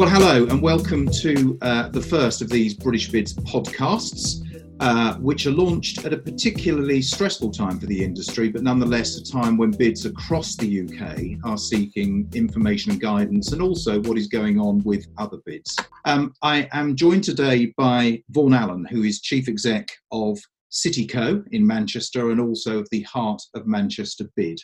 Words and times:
Well, 0.00 0.08
hello, 0.08 0.46
and 0.46 0.62
welcome 0.62 1.10
to 1.20 1.58
uh, 1.60 1.88
the 1.90 2.00
first 2.00 2.40
of 2.40 2.48
these 2.48 2.72
British 2.72 3.10
Bids 3.10 3.34
podcasts, 3.34 4.40
uh, 4.80 5.16
which 5.16 5.44
are 5.44 5.50
launched 5.50 6.06
at 6.06 6.14
a 6.14 6.16
particularly 6.16 7.02
stressful 7.02 7.50
time 7.50 7.78
for 7.78 7.84
the 7.84 8.02
industry, 8.02 8.48
but 8.48 8.62
nonetheless 8.62 9.18
a 9.18 9.22
time 9.30 9.58
when 9.58 9.72
bids 9.72 10.06
across 10.06 10.56
the 10.56 10.88
UK 10.88 11.38
are 11.44 11.58
seeking 11.58 12.26
information 12.32 12.92
and 12.92 13.00
guidance, 13.02 13.52
and 13.52 13.60
also 13.60 14.00
what 14.00 14.16
is 14.16 14.26
going 14.26 14.58
on 14.58 14.82
with 14.84 15.06
other 15.18 15.36
bids. 15.44 15.76
Um, 16.06 16.32
I 16.40 16.66
am 16.72 16.96
joined 16.96 17.24
today 17.24 17.74
by 17.76 18.22
Vaughan 18.30 18.54
Allen, 18.54 18.86
who 18.86 19.02
is 19.02 19.20
Chief 19.20 19.48
Exec 19.48 19.86
of 20.12 20.38
CityCo 20.72 21.44
in 21.52 21.66
Manchester 21.66 22.30
and 22.30 22.40
also 22.40 22.78
of 22.78 22.88
the 22.90 23.02
Heart 23.02 23.42
of 23.54 23.66
Manchester 23.66 24.24
Bid. 24.34 24.62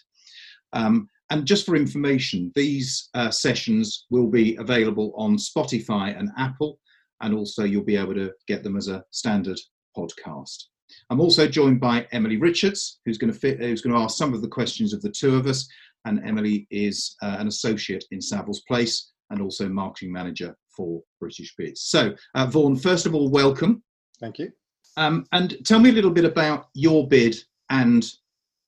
Um, 0.73 1.11
and 1.31 1.45
just 1.45 1.67
for 1.67 1.77
information, 1.77 2.53
these 2.55 3.09
uh, 3.15 3.31
sessions 3.31 4.07
will 4.11 4.29
be 4.29 4.57
available 4.57 5.13
on 5.17 5.37
Spotify 5.37 6.19
and 6.19 6.31
Apple, 6.39 6.79
and 7.21 7.35
also 7.35 7.65
you'll 7.65 7.85
be 7.85 7.97
able 7.97 8.15
to 8.15 8.33
get 8.47 8.63
them 8.63 8.77
as 8.77 8.89
a 8.89 9.03
standard 9.11 9.59
podcast. 9.97 10.65
I'm 11.11 11.21
also 11.21 11.49
joined 11.49 11.81
by 11.81 12.07
Emily 12.13 12.37
Richards, 12.37 13.01
who's 13.05 13.19
going 13.19 13.33
to 13.33 13.39
fit, 13.39 13.59
who's 13.59 13.83
going 13.83 13.95
to 13.95 14.01
ask 14.01 14.17
some 14.17 14.35
of 14.35 14.43
the 14.43 14.49
questions 14.49 14.93
of 14.93 15.03
the 15.03 15.11
two 15.11 15.35
of 15.35 15.47
us. 15.47 15.69
And 16.05 16.25
Emily 16.25 16.69
is 16.71 17.17
uh, 17.23 17.37
an 17.39 17.49
associate 17.49 18.05
in 18.13 18.21
Savills 18.21 18.61
Place 18.69 19.13
and 19.31 19.41
also 19.41 19.69
marketing 19.69 20.13
manager 20.13 20.57
for 20.77 21.03
British 21.19 21.55
Bids. 21.57 21.83
So, 21.83 22.15
uh, 22.37 22.47
Vaughan, 22.47 22.77
first 22.77 23.07
of 23.07 23.15
all, 23.15 23.29
welcome. 23.29 23.83
Thank 24.21 24.39
you. 24.39 24.53
Um, 24.97 25.27
and 25.33 25.57
tell 25.65 25.81
me 25.81 25.91
a 25.91 25.93
little 25.93 26.13
bit 26.13 26.25
about 26.25 26.67
your 26.75 27.09
bid 27.09 27.37
and 27.71 28.09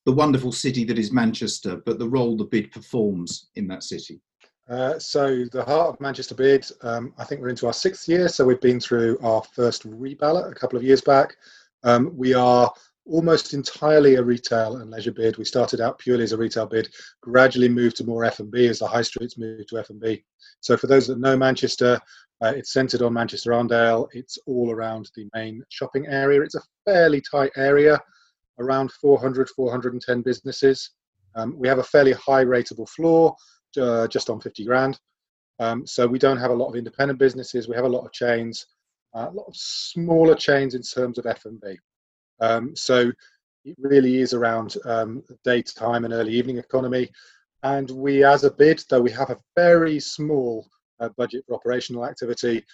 the 0.08 0.14
wonderful 0.14 0.50
city 0.50 0.84
that 0.84 0.98
is 0.98 1.12
Manchester, 1.12 1.82
but 1.84 1.98
the 1.98 2.08
role 2.08 2.34
the 2.34 2.44
bid 2.46 2.72
performs 2.72 3.50
in 3.56 3.68
that 3.68 3.82
city. 3.82 4.22
Uh, 4.66 4.98
so 4.98 5.44
the 5.52 5.62
Heart 5.62 5.88
of 5.90 6.00
Manchester 6.00 6.34
bid, 6.34 6.64
um, 6.80 7.12
I 7.18 7.24
think 7.24 7.42
we're 7.42 7.50
into 7.50 7.66
our 7.66 7.74
sixth 7.74 8.08
year. 8.08 8.26
So 8.26 8.46
we've 8.46 8.58
been 8.62 8.80
through 8.80 9.18
our 9.22 9.42
first 9.54 9.86
reballot 9.86 10.50
a 10.50 10.54
couple 10.54 10.78
of 10.78 10.82
years 10.82 11.02
back. 11.02 11.36
Um, 11.84 12.10
we 12.16 12.32
are 12.32 12.72
almost 13.04 13.52
entirely 13.52 14.14
a 14.14 14.22
retail 14.22 14.78
and 14.78 14.90
leisure 14.90 15.12
bid. 15.12 15.36
We 15.36 15.44
started 15.44 15.82
out 15.82 15.98
purely 15.98 16.24
as 16.24 16.32
a 16.32 16.38
retail 16.38 16.64
bid, 16.64 16.88
gradually 17.20 17.68
moved 17.68 17.96
to 17.96 18.04
more 18.04 18.24
F&B 18.24 18.66
as 18.66 18.78
the 18.78 18.86
high 18.86 19.02
streets 19.02 19.36
moved 19.36 19.68
to 19.68 19.78
F&B. 19.78 20.24
So 20.60 20.78
for 20.78 20.86
those 20.86 21.06
that 21.08 21.20
know 21.20 21.36
Manchester, 21.36 22.00
uh, 22.40 22.54
it's 22.56 22.72
centred 22.72 23.02
on 23.02 23.12
Manchester 23.12 23.50
Arndale. 23.50 24.08
It's 24.14 24.38
all 24.46 24.70
around 24.70 25.10
the 25.14 25.28
main 25.34 25.62
shopping 25.68 26.06
area. 26.06 26.40
It's 26.40 26.54
a 26.54 26.62
fairly 26.86 27.20
tight 27.30 27.52
area 27.56 28.00
around 28.58 28.92
400, 28.92 29.48
410 29.50 30.22
businesses. 30.22 30.90
Um, 31.34 31.54
we 31.58 31.68
have 31.68 31.78
a 31.78 31.84
fairly 31.84 32.12
high 32.12 32.44
rateable 32.44 32.88
floor, 32.88 33.36
uh, 33.80 34.08
just 34.08 34.30
on 34.30 34.40
50 34.40 34.64
grand. 34.64 34.98
Um, 35.60 35.86
so 35.86 36.06
we 36.06 36.18
don't 36.18 36.38
have 36.38 36.50
a 36.50 36.54
lot 36.54 36.68
of 36.68 36.76
independent 36.76 37.18
businesses. 37.18 37.68
We 37.68 37.76
have 37.76 37.84
a 37.84 37.88
lot 37.88 38.04
of 38.04 38.12
chains, 38.12 38.66
uh, 39.14 39.28
a 39.30 39.34
lot 39.34 39.46
of 39.48 39.56
smaller 39.56 40.34
chains 40.34 40.74
in 40.74 40.82
terms 40.82 41.18
of 41.18 41.26
F&B. 41.26 41.78
Um, 42.40 42.74
so 42.76 43.10
it 43.64 43.76
really 43.78 44.18
is 44.20 44.32
around 44.32 44.76
um, 44.84 45.22
daytime 45.44 46.04
and 46.04 46.14
early 46.14 46.32
evening 46.32 46.58
economy. 46.58 47.10
And 47.62 47.90
we, 47.90 48.24
as 48.24 48.44
a 48.44 48.50
bid, 48.50 48.82
though 48.88 49.02
we 49.02 49.10
have 49.10 49.30
a 49.30 49.38
very 49.56 49.98
small 49.98 50.68
uh, 51.00 51.08
budget 51.16 51.44
for 51.46 51.54
operational 51.54 52.06
activity, 52.06 52.64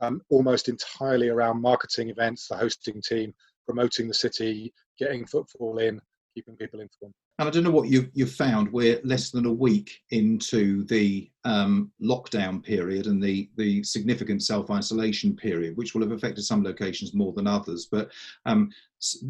um, 0.00 0.20
almost 0.28 0.68
entirely 0.68 1.28
around 1.28 1.62
marketing 1.62 2.10
events, 2.10 2.48
the 2.48 2.56
hosting 2.56 3.00
team, 3.00 3.34
promoting 3.64 4.08
the 4.08 4.14
city, 4.14 4.72
getting 4.98 5.26
footfall 5.26 5.78
in, 5.78 6.00
keeping 6.34 6.56
people 6.56 6.80
informed. 6.80 7.14
And 7.38 7.46
I 7.46 7.50
don't 7.50 7.64
know 7.64 7.70
what 7.70 7.88
you've, 7.88 8.08
you've 8.14 8.32
found. 8.32 8.72
We're 8.72 8.98
less 9.04 9.30
than 9.30 9.44
a 9.44 9.52
week 9.52 10.00
into 10.10 10.84
the 10.84 11.30
um, 11.44 11.92
lockdown 12.02 12.62
period 12.62 13.06
and 13.06 13.22
the, 13.22 13.50
the 13.56 13.82
significant 13.84 14.42
self 14.42 14.70
isolation 14.70 15.36
period, 15.36 15.76
which 15.76 15.94
will 15.94 16.02
have 16.02 16.12
affected 16.12 16.44
some 16.44 16.64
locations 16.64 17.14
more 17.14 17.34
than 17.34 17.46
others. 17.46 17.88
But 17.92 18.10
um, 18.46 18.70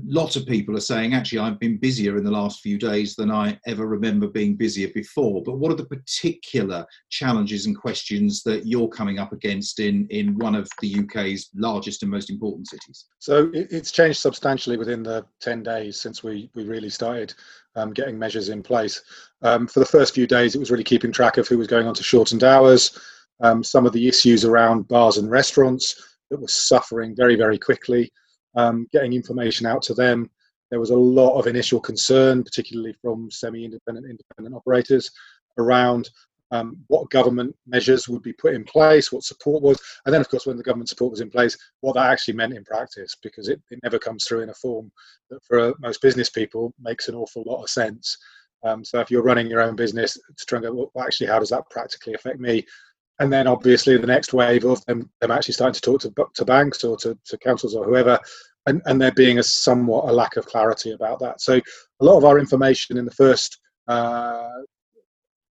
lots 0.06 0.37
of 0.37 0.47
people 0.47 0.77
are 0.77 0.81
saying, 0.81 1.15
actually, 1.15 1.41
I've 1.41 1.59
been 1.59 1.78
busier 1.78 2.16
in 2.16 2.25
the 2.25 2.31
last 2.31 2.61
few 2.61 2.78
days 2.78 3.16
than 3.16 3.33
I 3.33 3.59
ever 3.66 3.87
remember 3.87 4.28
being 4.28 4.55
busier 4.55 4.89
before. 4.95 5.43
But 5.43 5.59
what 5.59 5.72
are 5.72 5.77
the 5.77 5.84
particular 5.84 6.87
challenges 7.11 7.66
and 7.66 7.77
questions 7.77 8.43
that 8.45 8.66
you're 8.66 8.89
coming 8.89 9.19
up 9.19 9.33
against 9.33 9.81
in, 9.81 10.06
in 10.11 10.39
one 10.39 10.55
of 10.55 10.69
the 10.81 11.00
UK's 11.00 11.50
largest 11.56 12.03
and 12.03 12.11
most 12.11 12.31
important 12.31 12.69
cities? 12.69 13.06
So 13.19 13.50
it's 13.53 13.91
changed 13.91 14.21
substantially 14.21 14.77
within 14.77 15.03
the 15.03 15.27
10 15.41 15.65
days 15.65 16.00
since 16.00 16.22
we, 16.22 16.50
we 16.55 16.65
really 16.65 16.91
started 16.91 17.34
um, 17.76 17.92
getting 17.92 18.19
measures 18.19 18.48
in 18.48 18.62
place. 18.62 19.03
Um, 19.42 19.66
for 19.66 19.81
the 19.81 19.87
first 19.87 20.14
few 20.14 20.26
days, 20.26 20.54
it 20.54 20.59
was 20.59 20.70
really 20.70 20.84
keeping 20.84 21.12
track 21.12 21.37
of 21.37 21.47
who 21.47 21.59
was 21.59 21.69
going 21.69 21.87
on 21.87 21.94
to 21.94 22.03
shortened 22.03 22.42
hours, 22.42 22.98
um, 23.41 23.62
some 23.62 23.87
of 23.87 23.92
the 23.92 24.09
issues 24.09 24.44
around 24.44 24.88
bars 24.88 25.19
and 25.19 25.31
restaurants 25.31 26.19
that 26.31 26.41
were 26.41 26.48
suffering 26.48 27.15
very, 27.15 27.36
very 27.36 27.59
quickly 27.59 28.10
um, 28.56 28.86
getting 28.92 29.12
information 29.12 29.66
out 29.66 29.82
to 29.82 29.94
them. 29.94 30.31
There 30.70 30.81
was 30.81 30.91
a 30.91 30.97
lot 30.97 31.38
of 31.38 31.47
initial 31.47 31.78
concern, 31.78 32.42
particularly 32.42 32.94
from 33.00 33.31
semi-independent 33.31 34.06
independent 34.06 34.56
operators, 34.56 35.10
around 35.59 36.10
um, 36.51 36.77
what 36.89 37.11
government 37.11 37.55
measures 37.67 38.09
would 38.09 38.23
be 38.23 38.33
put 38.33 38.55
in 38.55 38.65
place, 38.65 39.11
what 39.11 39.25
support 39.25 39.62
was, 39.62 39.81
and 40.05 40.15
then 40.15 40.21
of 40.21 40.29
course 40.29 40.47
when 40.47 40.57
the 40.57 40.62
government 40.62 40.89
support 40.89 41.11
was 41.11 41.21
in 41.21 41.31
place, 41.31 41.57
what 41.81 41.95
that 41.95 42.11
actually 42.11 42.34
meant 42.34 42.55
in 42.55 42.65
practice, 42.65 43.17
because 43.23 43.49
it, 43.49 43.61
it 43.71 43.81
never 43.83 43.99
comes 43.99 44.25
through 44.25 44.43
in 44.43 44.51
a 44.51 44.55
form 44.55 44.91
that 45.31 45.45
for 45.45 45.75
most 45.81 46.01
business 46.03 46.31
people 46.31 46.73
makes 46.81 47.09
an 47.09 47.15
awful 47.15 47.43
lot 47.47 47.62
of 47.62 47.71
sense. 47.71 48.17
Um, 48.65 48.84
so 48.84 49.01
if 49.01 49.11
you're 49.11 49.23
running 49.23 49.49
your 49.49 49.61
own 49.61 49.77
business, 49.77 50.15
to 50.15 50.47
try 50.47 50.59
and 50.59 50.67
go, 50.67 50.91
well, 50.95 51.05
actually, 51.05 51.27
how 51.27 51.39
does 51.39 51.51
that 51.51 51.69
practically 51.71 52.15
affect 52.15 52.41
me? 52.41 52.65
And 53.19 53.33
then 53.33 53.47
obviously 53.47 53.97
the 53.97 54.07
next 54.07 54.33
wave 54.33 54.65
of 54.65 54.84
them, 54.87 55.11
them 55.21 55.31
actually 55.31 55.55
starting 55.55 55.75
to 55.75 55.81
talk 55.81 56.01
to, 56.03 56.13
to 56.34 56.45
banks 56.45 56.84
or 56.84 56.97
to, 56.99 57.19
to 57.25 57.39
councils 57.39 57.75
or 57.75 57.84
whoever 57.84 58.19
and, 58.67 58.83
and 58.87 59.01
there 59.01 59.13
being 59.13 59.39
a 59.39 59.43
somewhat 59.43 60.09
a 60.09 60.13
lack 60.13 60.37
of 60.37 60.47
clarity 60.47 60.93
about 60.93 61.19
that. 61.21 61.41
So 61.41 61.55
a 62.01 62.05
lot 62.05 62.19
of 62.19 62.25
our 62.25 62.39
information 62.39 62.99
in 62.99 63.05
the 63.05 63.11
first 63.13 63.59
uh, 63.89 64.49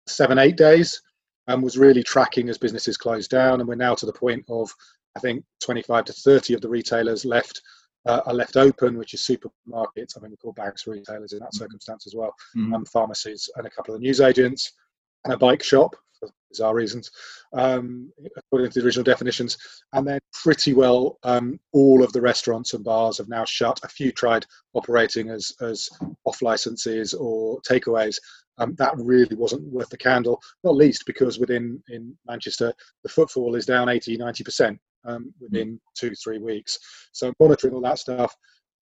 seven 0.06 0.38
eight 0.38 0.56
days 0.56 1.00
and 1.47 1.62
was 1.62 1.78
really 1.78 2.03
tracking 2.03 2.49
as 2.49 2.59
businesses 2.59 2.97
closed 2.97 3.31
down, 3.31 3.61
and 3.61 3.69
we're 3.69 3.75
now 3.75 3.94
to 3.94 4.06
the 4.06 4.12
point 4.12 4.44
of 4.49 4.71
I 5.16 5.21
think 5.21 5.44
25 5.65 6.05
to 6.06 6.12
30 6.12 6.55
of 6.55 6.61
the 6.61 6.69
retailers 6.69 7.25
left 7.25 7.61
uh, 8.06 8.21
are 8.27 8.34
left 8.34 8.56
open, 8.56 8.97
which 8.97 9.15
is 9.15 9.21
supermarkets. 9.21 10.16
I 10.16 10.21
mean, 10.21 10.31
we 10.31 10.37
call 10.37 10.53
banks 10.53 10.87
retailers 10.87 11.33
in 11.33 11.41
that 11.41 11.47
mm-hmm. 11.47 11.59
circumstance 11.59 12.06
as 12.06 12.15
well, 12.15 12.34
mm-hmm. 12.56 12.75
um, 12.75 12.84
pharmacies, 12.87 13.49
and 13.56 13.66
a 13.66 13.71
couple 13.71 13.94
of 13.94 14.00
news 14.00 14.21
agents, 14.21 14.72
and 15.25 15.34
a 15.34 15.37
bike 15.37 15.62
shop 15.62 15.94
for 16.19 16.28
bizarre 16.50 16.75
reasons, 16.75 17.10
um, 17.55 18.12
according 18.37 18.71
to 18.71 18.81
the 18.81 18.87
original 18.87 19.05
definitions. 19.05 19.59
And 19.93 20.06
then 20.06 20.21
pretty 20.33 20.72
well 20.72 21.19
um, 21.25 21.59
all 21.72 22.03
of 22.03 22.12
the 22.12 22.21
restaurants 22.21 22.75
and 22.75 22.84
bars 22.84 23.19
have 23.19 23.28
now 23.28 23.44
shut. 23.44 23.81
A 23.83 23.89
few 23.89 24.12
tried 24.12 24.47
operating 24.75 25.31
as, 25.31 25.53
as 25.60 25.89
off 26.25 26.43
licenses 26.43 27.15
or 27.15 27.60
takeaways. 27.62 28.19
Um, 28.60 28.75
that 28.76 28.93
really 28.97 29.34
wasn't 29.34 29.62
worth 29.72 29.88
the 29.88 29.97
candle, 29.97 30.41
not 30.65 30.76
least 30.76 31.04
because 31.06 31.38
within 31.38 31.82
in 31.88 32.16
Manchester, 32.26 32.72
the 33.03 33.09
footfall 33.09 33.54
is 33.54 33.66
down 33.66 33.88
80, 33.88 34.19
90% 34.19 34.78
um, 35.06 35.32
within 35.41 35.72
mm. 35.72 35.78
two, 35.97 36.15
three 36.15 36.38
weeks. 36.38 36.78
So 37.12 37.32
monitoring 37.41 37.75
all 37.75 37.81
that 37.82 37.98
stuff. 37.98 38.34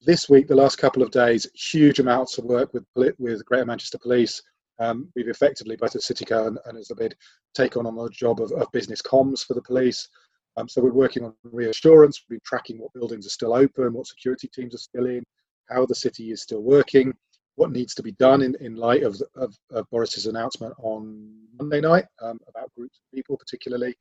This 0.03 0.29
week, 0.29 0.47
the 0.49 0.55
last 0.55 0.77
couple 0.77 1.03
of 1.03 1.11
days, 1.11 1.47
huge 1.55 1.99
amounts 1.99 2.39
of 2.39 2.45
work 2.45 2.73
with 2.73 2.85
with 3.19 3.45
Greater 3.45 3.67
Manchester 3.67 3.99
Police, 3.99 4.43
um, 4.81 5.09
we've 5.17 5.29
effectively, 5.29 5.77
both 5.77 5.97
at 5.97 6.03
CityCo 6.03 6.47
and, 6.49 6.59
and 6.67 6.79
as 6.79 6.91
a 6.91 6.95
bid, 6.95 7.17
take 7.55 7.77
on 7.77 7.87
on 7.87 7.97
the 7.97 8.09
job 8.11 8.41
of, 8.41 8.53
of 8.53 8.71
business 8.73 9.03
comms 9.03 9.45
for 9.45 9.55
the 9.55 9.63
police. 9.63 10.09
Um, 10.57 10.69
so 10.69 10.83
we're 10.83 10.93
working 10.93 11.25
on 11.25 11.35
reassurance. 11.45 12.21
We've 12.29 12.39
been 12.39 12.45
tracking 12.45 12.79
what 12.79 12.93
buildings 12.93 13.27
are 13.27 13.31
still 13.31 13.55
open, 13.55 13.93
what 13.93 14.07
security 14.07 14.49
teams 14.53 14.75
are 14.75 14.79
still 14.79 15.07
in, 15.07 15.25
how 15.69 15.87
the 15.87 15.95
city 15.95 16.31
is 16.31 16.43
still 16.43 16.63
working, 16.63 17.13
what 17.59 17.73
needs 17.73 17.93
to 17.93 18.05
be 18.05 18.13
done 18.13 18.41
in, 18.43 18.55
in 18.61 18.77
light 18.77 19.03
of, 19.03 19.21
of, 19.35 19.53
of 19.73 19.85
Boris's 19.91 20.27
announcement 20.27 20.73
on 20.79 21.29
Monday 21.59 21.81
night 21.81 22.05
um, 22.23 22.39
about 22.49 22.73
groups 22.77 23.01
of 23.01 23.17
people, 23.17 23.37
particularly. 23.37 23.95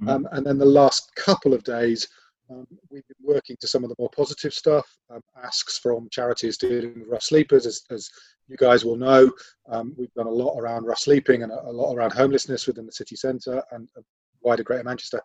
Mm-hmm. 0.00 0.08
Um, 0.08 0.28
and 0.30 0.46
then 0.46 0.56
the 0.56 0.64
last 0.64 1.12
couple 1.16 1.52
of 1.52 1.64
days, 1.64 2.06
um, 2.48 2.64
we've 2.90 3.06
been 3.08 3.34
working 3.34 3.56
to 3.60 3.66
some 3.66 3.82
of 3.82 3.90
the 3.90 3.96
more 3.98 4.10
positive 4.14 4.54
stuff, 4.54 4.86
um, 5.12 5.20
asks 5.42 5.78
from 5.78 6.08
charities 6.12 6.56
dealing 6.56 7.00
with 7.00 7.08
rough 7.08 7.24
sleepers, 7.24 7.66
as, 7.66 7.82
as 7.90 8.08
you 8.46 8.56
guys 8.56 8.84
will 8.84 8.96
know. 8.96 9.32
Um, 9.68 9.94
we've 9.98 10.14
done 10.14 10.28
a 10.28 10.30
lot 10.30 10.56
around 10.56 10.84
rough 10.84 11.00
sleeping 11.00 11.42
and 11.42 11.50
a, 11.50 11.60
a 11.66 11.72
lot 11.72 11.94
around 11.94 12.12
homelessness 12.12 12.68
within 12.68 12.86
the 12.86 12.92
city 12.92 13.16
centre 13.16 13.62
and 13.72 13.88
wider 14.42 14.62
Greater 14.62 14.84
Manchester. 14.84 15.20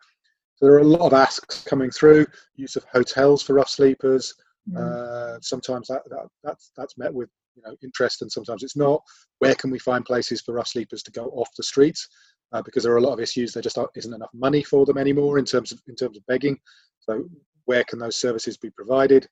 So 0.56 0.65
there 0.65 0.73
are 0.73 0.80
a 0.80 0.83
lot 0.83 1.06
of 1.06 1.13
asks 1.13 1.63
coming 1.63 1.91
through. 1.91 2.25
Use 2.56 2.75
of 2.75 2.85
hotels 2.91 3.44
for 3.44 3.53
rough 3.53 3.69
sleepers. 3.69 4.33
Mm. 4.68 4.77
Uh, 4.77 5.38
sometimes 5.41 5.88
that, 5.89 6.01
that, 6.09 6.27
that's 6.44 6.71
that's 6.75 6.97
met 6.97 7.13
with 7.13 7.30
you 7.57 7.63
know 7.65 7.75
interest, 7.83 8.21
and 8.21 8.31
sometimes 8.31 8.63
it's 8.63 8.77
not. 8.77 9.01
Where 9.39 9.56
can 9.56 9.71
we 9.71 9.80
find 9.80 10.06
places 10.06 10.42
for 10.42 10.54
rough 10.54 10.68
sleepers 10.68 11.04
to 11.04 11.12
go 11.12 11.25
off 11.27 11.50
the 11.57 11.63
streets? 11.63 12.07
Uh, 12.54 12.62
because 12.62 12.83
there 12.83 12.94
are 12.94 12.98
a 12.98 13.01
lot 13.01 13.13
of 13.13 13.19
issues. 13.19 13.51
There 13.51 13.62
just 13.62 13.77
isn't 13.95 14.13
enough 14.13 14.30
money 14.33 14.63
for 14.63 14.86
them 14.86 14.98
anymore 14.98 15.38
in 15.38 15.45
terms 15.45 15.71
of 15.71 15.81
in 15.88 15.95
terms 15.95 16.18
of 16.18 16.25
begging. 16.27 16.57
So 17.00 17.27
where 17.65 17.83
can 17.83 18.00
those 18.00 18.15
services 18.15 18.57
be 18.57 18.69
provided? 18.69 19.27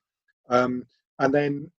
Um, 0.50 0.86
and 1.20 1.34
then 1.34 1.72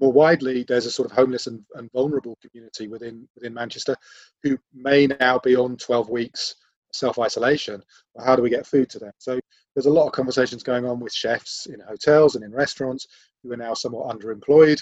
more 0.00 0.12
widely, 0.12 0.64
there's 0.66 0.86
a 0.86 0.90
sort 0.90 1.10
of 1.10 1.16
homeless 1.16 1.46
and, 1.46 1.62
and 1.74 1.90
vulnerable 1.92 2.38
community 2.40 2.86
within 2.88 3.28
within 3.34 3.54
Manchester 3.54 3.96
who 4.42 4.56
may 4.72 5.06
now 5.06 5.38
be 5.38 5.56
on 5.56 5.76
12 5.76 6.08
weeks 6.08 6.54
self 6.92 7.18
isolation. 7.18 7.82
How 8.24 8.36
do 8.36 8.42
we 8.42 8.50
get 8.50 8.66
food 8.66 8.88
to 8.90 8.98
them? 8.98 9.12
So 9.18 9.38
there's 9.74 9.86
a 9.86 9.90
lot 9.90 10.06
of 10.06 10.12
conversations 10.12 10.62
going 10.62 10.84
on 10.84 11.00
with 11.00 11.12
chefs 11.12 11.66
in 11.66 11.80
hotels 11.80 12.34
and 12.34 12.44
in 12.44 12.52
restaurants 12.52 13.06
who 13.42 13.52
are 13.52 13.56
now 13.56 13.74
somewhat 13.74 14.14
underemployed, 14.14 14.80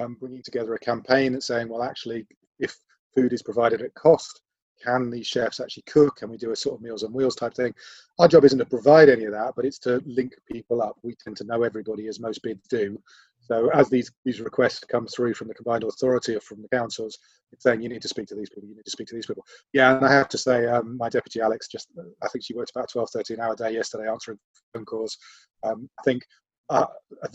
um, 0.00 0.16
bringing 0.18 0.42
together 0.42 0.74
a 0.74 0.78
campaign 0.78 1.32
that's 1.32 1.46
saying, 1.46 1.68
well, 1.68 1.82
actually, 1.82 2.26
if 2.58 2.76
food 3.14 3.32
is 3.32 3.42
provided 3.42 3.82
at 3.82 3.94
cost, 3.94 4.40
can 4.82 5.10
these 5.10 5.26
chefs 5.26 5.60
actually 5.60 5.82
cook? 5.82 6.16
Can 6.16 6.30
we 6.30 6.38
do 6.38 6.52
a 6.52 6.56
sort 6.56 6.76
of 6.76 6.82
meals 6.82 7.02
on 7.02 7.12
wheels 7.12 7.36
type 7.36 7.54
thing? 7.54 7.74
Our 8.18 8.28
job 8.28 8.44
isn't 8.44 8.58
to 8.58 8.64
provide 8.64 9.10
any 9.10 9.24
of 9.24 9.32
that, 9.32 9.52
but 9.54 9.66
it's 9.66 9.78
to 9.80 10.02
link 10.06 10.32
people 10.50 10.80
up. 10.80 10.96
We 11.02 11.14
tend 11.22 11.36
to 11.38 11.44
know 11.44 11.62
everybody, 11.62 12.08
as 12.08 12.18
most 12.18 12.42
bids 12.42 12.66
do. 12.68 12.98
So 13.40 13.68
as 13.70 13.90
these 13.90 14.10
these 14.24 14.40
requests 14.40 14.84
come 14.84 15.06
through 15.06 15.34
from 15.34 15.48
the 15.48 15.54
combined 15.54 15.84
authority 15.84 16.36
or 16.36 16.40
from 16.40 16.62
the 16.62 16.68
councils, 16.68 17.18
it's 17.52 17.64
saying 17.64 17.82
you 17.82 17.88
need 17.88 18.02
to 18.02 18.08
speak 18.08 18.26
to 18.28 18.34
these 18.34 18.48
people, 18.48 18.68
you 18.68 18.76
need 18.76 18.84
to 18.84 18.90
speak 18.90 19.08
to 19.08 19.14
these 19.14 19.26
people. 19.26 19.44
Yeah, 19.72 19.96
and 19.96 20.06
I 20.06 20.12
have 20.12 20.28
to 20.28 20.38
say, 20.38 20.66
um, 20.66 20.96
my 20.96 21.08
deputy 21.08 21.40
Alex 21.40 21.68
just, 21.68 21.88
I 22.22 22.28
think 22.28 22.44
she 22.44 22.54
worked 22.54 22.70
about 22.70 22.90
12, 22.90 23.10
13 23.10 23.40
hour 23.40 23.56
day 23.56 23.72
yesterday 23.72 24.08
answering 24.08 24.38
phone 24.72 24.84
calls. 24.84 25.18
Um, 25.62 25.90
I 25.98 26.02
think 26.04 26.22
uh, 26.70 26.86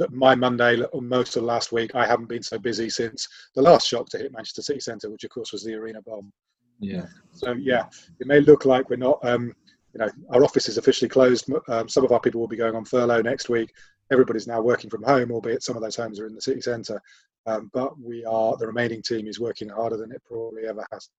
my 0.09 0.33
Monday, 0.33 0.81
most 0.93 1.35
of 1.35 1.43
last 1.43 1.71
week, 1.71 1.93
I 1.93 2.05
haven't 2.05 2.29
been 2.29 2.41
so 2.41 2.57
busy 2.57 2.89
since 2.89 3.27
the 3.53 3.61
last 3.61 3.87
shock 3.87 4.07
to 4.09 4.17
hit 4.17 4.31
Manchester 4.31 4.61
City 4.61 4.79
Centre, 4.79 5.09
which 5.09 5.23
of 5.23 5.29
course 5.29 5.51
was 5.51 5.63
the 5.63 5.73
arena 5.73 6.01
bomb. 6.01 6.31
Yeah. 6.79 7.05
So 7.31 7.51
yeah, 7.53 7.85
it 8.19 8.27
may 8.27 8.39
look 8.39 8.65
like 8.65 8.89
we're 8.89 8.95
not. 8.95 9.19
Um, 9.23 9.53
you 9.93 9.99
know, 9.99 10.09
our 10.31 10.43
office 10.43 10.67
is 10.67 10.77
officially 10.77 11.07
closed. 11.07 11.49
Um, 11.69 11.87
some 11.87 12.03
of 12.03 12.11
our 12.11 12.19
people 12.19 12.41
will 12.41 12.49
be 12.49 12.57
going 12.57 12.75
on 12.75 12.83
furlough 12.83 13.21
next 13.21 13.47
week. 13.47 13.71
Everybody's 14.11 14.47
now 14.47 14.61
working 14.61 14.89
from 14.89 15.03
home, 15.03 15.31
albeit 15.31 15.63
some 15.63 15.77
of 15.77 15.81
those 15.81 15.95
homes 15.95 16.19
are 16.19 16.27
in 16.27 16.35
the 16.35 16.41
city 16.41 16.61
centre. 16.61 17.01
Um, 17.45 17.69
but 17.73 17.97
we 17.99 18.25
are 18.25 18.57
the 18.57 18.67
remaining 18.67 19.01
team 19.01 19.27
is 19.27 19.39
working 19.39 19.69
harder 19.69 19.97
than 19.97 20.11
it 20.11 20.21
probably 20.25 20.65
ever 20.67 20.85
has. 20.91 21.09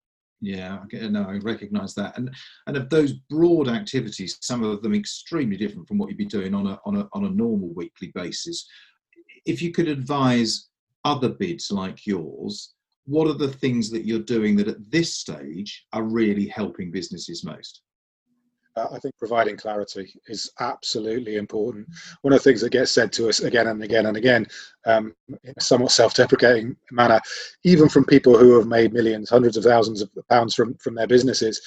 Yeah, 0.40 0.80
no, 0.92 1.22
I 1.22 1.38
recognise 1.38 1.94
that, 1.94 2.18
and 2.18 2.30
and 2.66 2.76
of 2.76 2.90
those 2.90 3.14
broad 3.30 3.68
activities, 3.68 4.36
some 4.42 4.62
of 4.62 4.82
them 4.82 4.94
extremely 4.94 5.56
different 5.56 5.88
from 5.88 5.96
what 5.96 6.10
you'd 6.10 6.18
be 6.18 6.26
doing 6.26 6.54
on 6.54 6.66
a 6.66 6.78
on 6.84 6.96
a 6.96 7.08
on 7.12 7.24
a 7.24 7.30
normal 7.30 7.72
weekly 7.74 8.12
basis. 8.14 8.68
If 9.46 9.62
you 9.62 9.72
could 9.72 9.88
advise 9.88 10.68
other 11.04 11.30
bids 11.30 11.72
like 11.72 12.06
yours, 12.06 12.74
what 13.06 13.28
are 13.28 13.38
the 13.38 13.48
things 13.48 13.88
that 13.90 14.04
you're 14.04 14.18
doing 14.18 14.56
that 14.56 14.68
at 14.68 14.90
this 14.90 15.14
stage 15.14 15.86
are 15.92 16.02
really 16.02 16.46
helping 16.46 16.90
businesses 16.90 17.44
most? 17.44 17.82
Uh, 18.76 18.88
I 18.92 18.98
think 18.98 19.16
providing 19.18 19.56
clarity 19.56 20.12
is 20.28 20.50
absolutely 20.60 21.36
important. 21.36 21.86
One 22.22 22.32
of 22.32 22.40
the 22.40 22.44
things 22.44 22.60
that 22.60 22.70
gets 22.70 22.90
said 22.90 23.12
to 23.14 23.28
us 23.28 23.40
again 23.40 23.68
and 23.68 23.82
again 23.82 24.06
and 24.06 24.16
again, 24.16 24.46
um, 24.84 25.14
in 25.28 25.54
a 25.56 25.60
somewhat 25.60 25.92
self-deprecating 25.92 26.76
manner, 26.92 27.20
even 27.64 27.88
from 27.88 28.04
people 28.04 28.36
who 28.36 28.56
have 28.58 28.66
made 28.66 28.92
millions, 28.92 29.30
hundreds 29.30 29.56
of 29.56 29.64
thousands 29.64 30.02
of 30.02 30.10
pounds 30.30 30.54
from 30.54 30.74
from 30.74 30.94
their 30.94 31.06
businesses, 31.06 31.60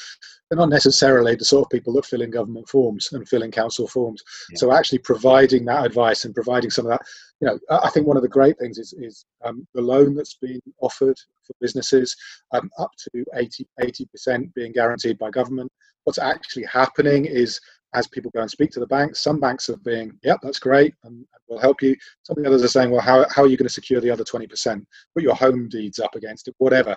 they're 0.49 0.57
not 0.57 0.69
necessarily 0.69 1.35
the 1.35 1.45
sort 1.45 1.65
of 1.65 1.69
people 1.69 1.93
that 1.93 2.05
fill 2.05 2.21
in 2.21 2.31
government 2.31 2.67
forms 2.67 3.11
and 3.11 3.27
fill 3.27 3.43
in 3.43 3.51
council 3.51 3.87
forms. 3.87 4.23
Yeah. 4.51 4.57
So 4.57 4.73
actually 4.73 4.99
providing 4.99 5.65
that 5.65 5.85
advice 5.85 6.25
and 6.25 6.33
providing 6.33 6.69
some 6.69 6.85
of 6.85 6.91
that, 6.91 7.01
you 7.39 7.47
know, 7.47 7.59
I 7.69 7.89
think 7.89 8.07
one 8.07 8.17
of 8.17 8.23
the 8.23 8.29
great 8.29 8.57
things 8.57 8.77
is, 8.77 8.93
is 8.93 9.25
um, 9.43 9.67
the 9.73 9.81
loan 9.81 10.15
that's 10.15 10.35
been 10.35 10.61
offered 10.81 11.17
for 11.45 11.53
businesses, 11.61 12.15
um, 12.51 12.69
up 12.79 12.91
to 13.13 13.23
80, 13.35 13.67
80% 13.79 14.53
being 14.53 14.71
guaranteed 14.71 15.17
by 15.19 15.29
government 15.29 15.71
what's 16.03 16.19
actually 16.19 16.65
happening 16.65 17.25
is 17.25 17.59
as 17.95 18.07
people 18.07 18.31
go 18.31 18.41
and 18.41 18.51
speak 18.51 18.69
to 18.71 18.79
the 18.79 18.87
banks, 18.87 19.23
some 19.23 19.39
banks 19.39 19.69
are 19.69 19.77
being, 19.77 20.17
yep, 20.23 20.39
that's 20.43 20.59
great, 20.59 20.93
and 21.03 21.25
we'll 21.47 21.59
help 21.59 21.81
you. 21.81 21.95
Some 22.23 22.37
of 22.37 22.43
the 22.43 22.49
others 22.49 22.63
are 22.63 22.67
saying, 22.67 22.91
well, 22.91 23.01
how, 23.01 23.25
how 23.29 23.43
are 23.43 23.47
you 23.47 23.57
going 23.57 23.67
to 23.67 23.73
secure 23.73 23.99
the 23.99 24.11
other 24.11 24.23
20%? 24.23 24.85
Put 25.15 25.23
your 25.23 25.35
home 25.35 25.67
deeds 25.69 25.99
up 25.99 26.15
against 26.15 26.47
it, 26.47 26.55
whatever. 26.59 26.95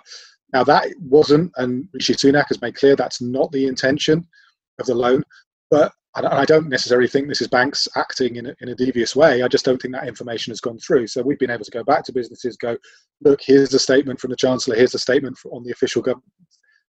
Now, 0.53 0.63
that 0.65 0.89
wasn't, 0.99 1.51
and 1.57 1.87
Rishi 1.93 2.13
Sunak 2.13 2.47
has 2.49 2.61
made 2.61 2.75
clear 2.75 2.95
that's 2.95 3.21
not 3.21 3.51
the 3.51 3.65
intention 3.65 4.27
of 4.79 4.85
the 4.85 4.93
loan, 4.93 5.23
but 5.71 5.91
I 6.15 6.45
don't 6.45 6.69
necessarily 6.69 7.07
think 7.07 7.27
this 7.27 7.41
is 7.41 7.47
banks 7.47 7.87
acting 7.95 8.35
in 8.35 8.45
a, 8.45 8.55
in 8.61 8.69
a 8.69 8.75
devious 8.75 9.15
way. 9.15 9.41
I 9.41 9.47
just 9.47 9.65
don't 9.65 9.81
think 9.81 9.95
that 9.95 10.07
information 10.07 10.51
has 10.51 10.61
gone 10.61 10.77
through. 10.77 11.07
So 11.07 11.23
we've 11.23 11.39
been 11.39 11.49
able 11.49 11.65
to 11.65 11.71
go 11.71 11.83
back 11.83 12.03
to 12.03 12.13
businesses, 12.13 12.55
go, 12.55 12.77
look, 13.21 13.41
here's 13.41 13.73
a 13.73 13.79
statement 13.79 14.19
from 14.19 14.29
the 14.29 14.35
Chancellor, 14.35 14.75
here's 14.75 14.93
a 14.93 14.99
statement 14.99 15.39
on 15.51 15.63
the 15.63 15.71
official 15.71 16.03
government 16.03 16.31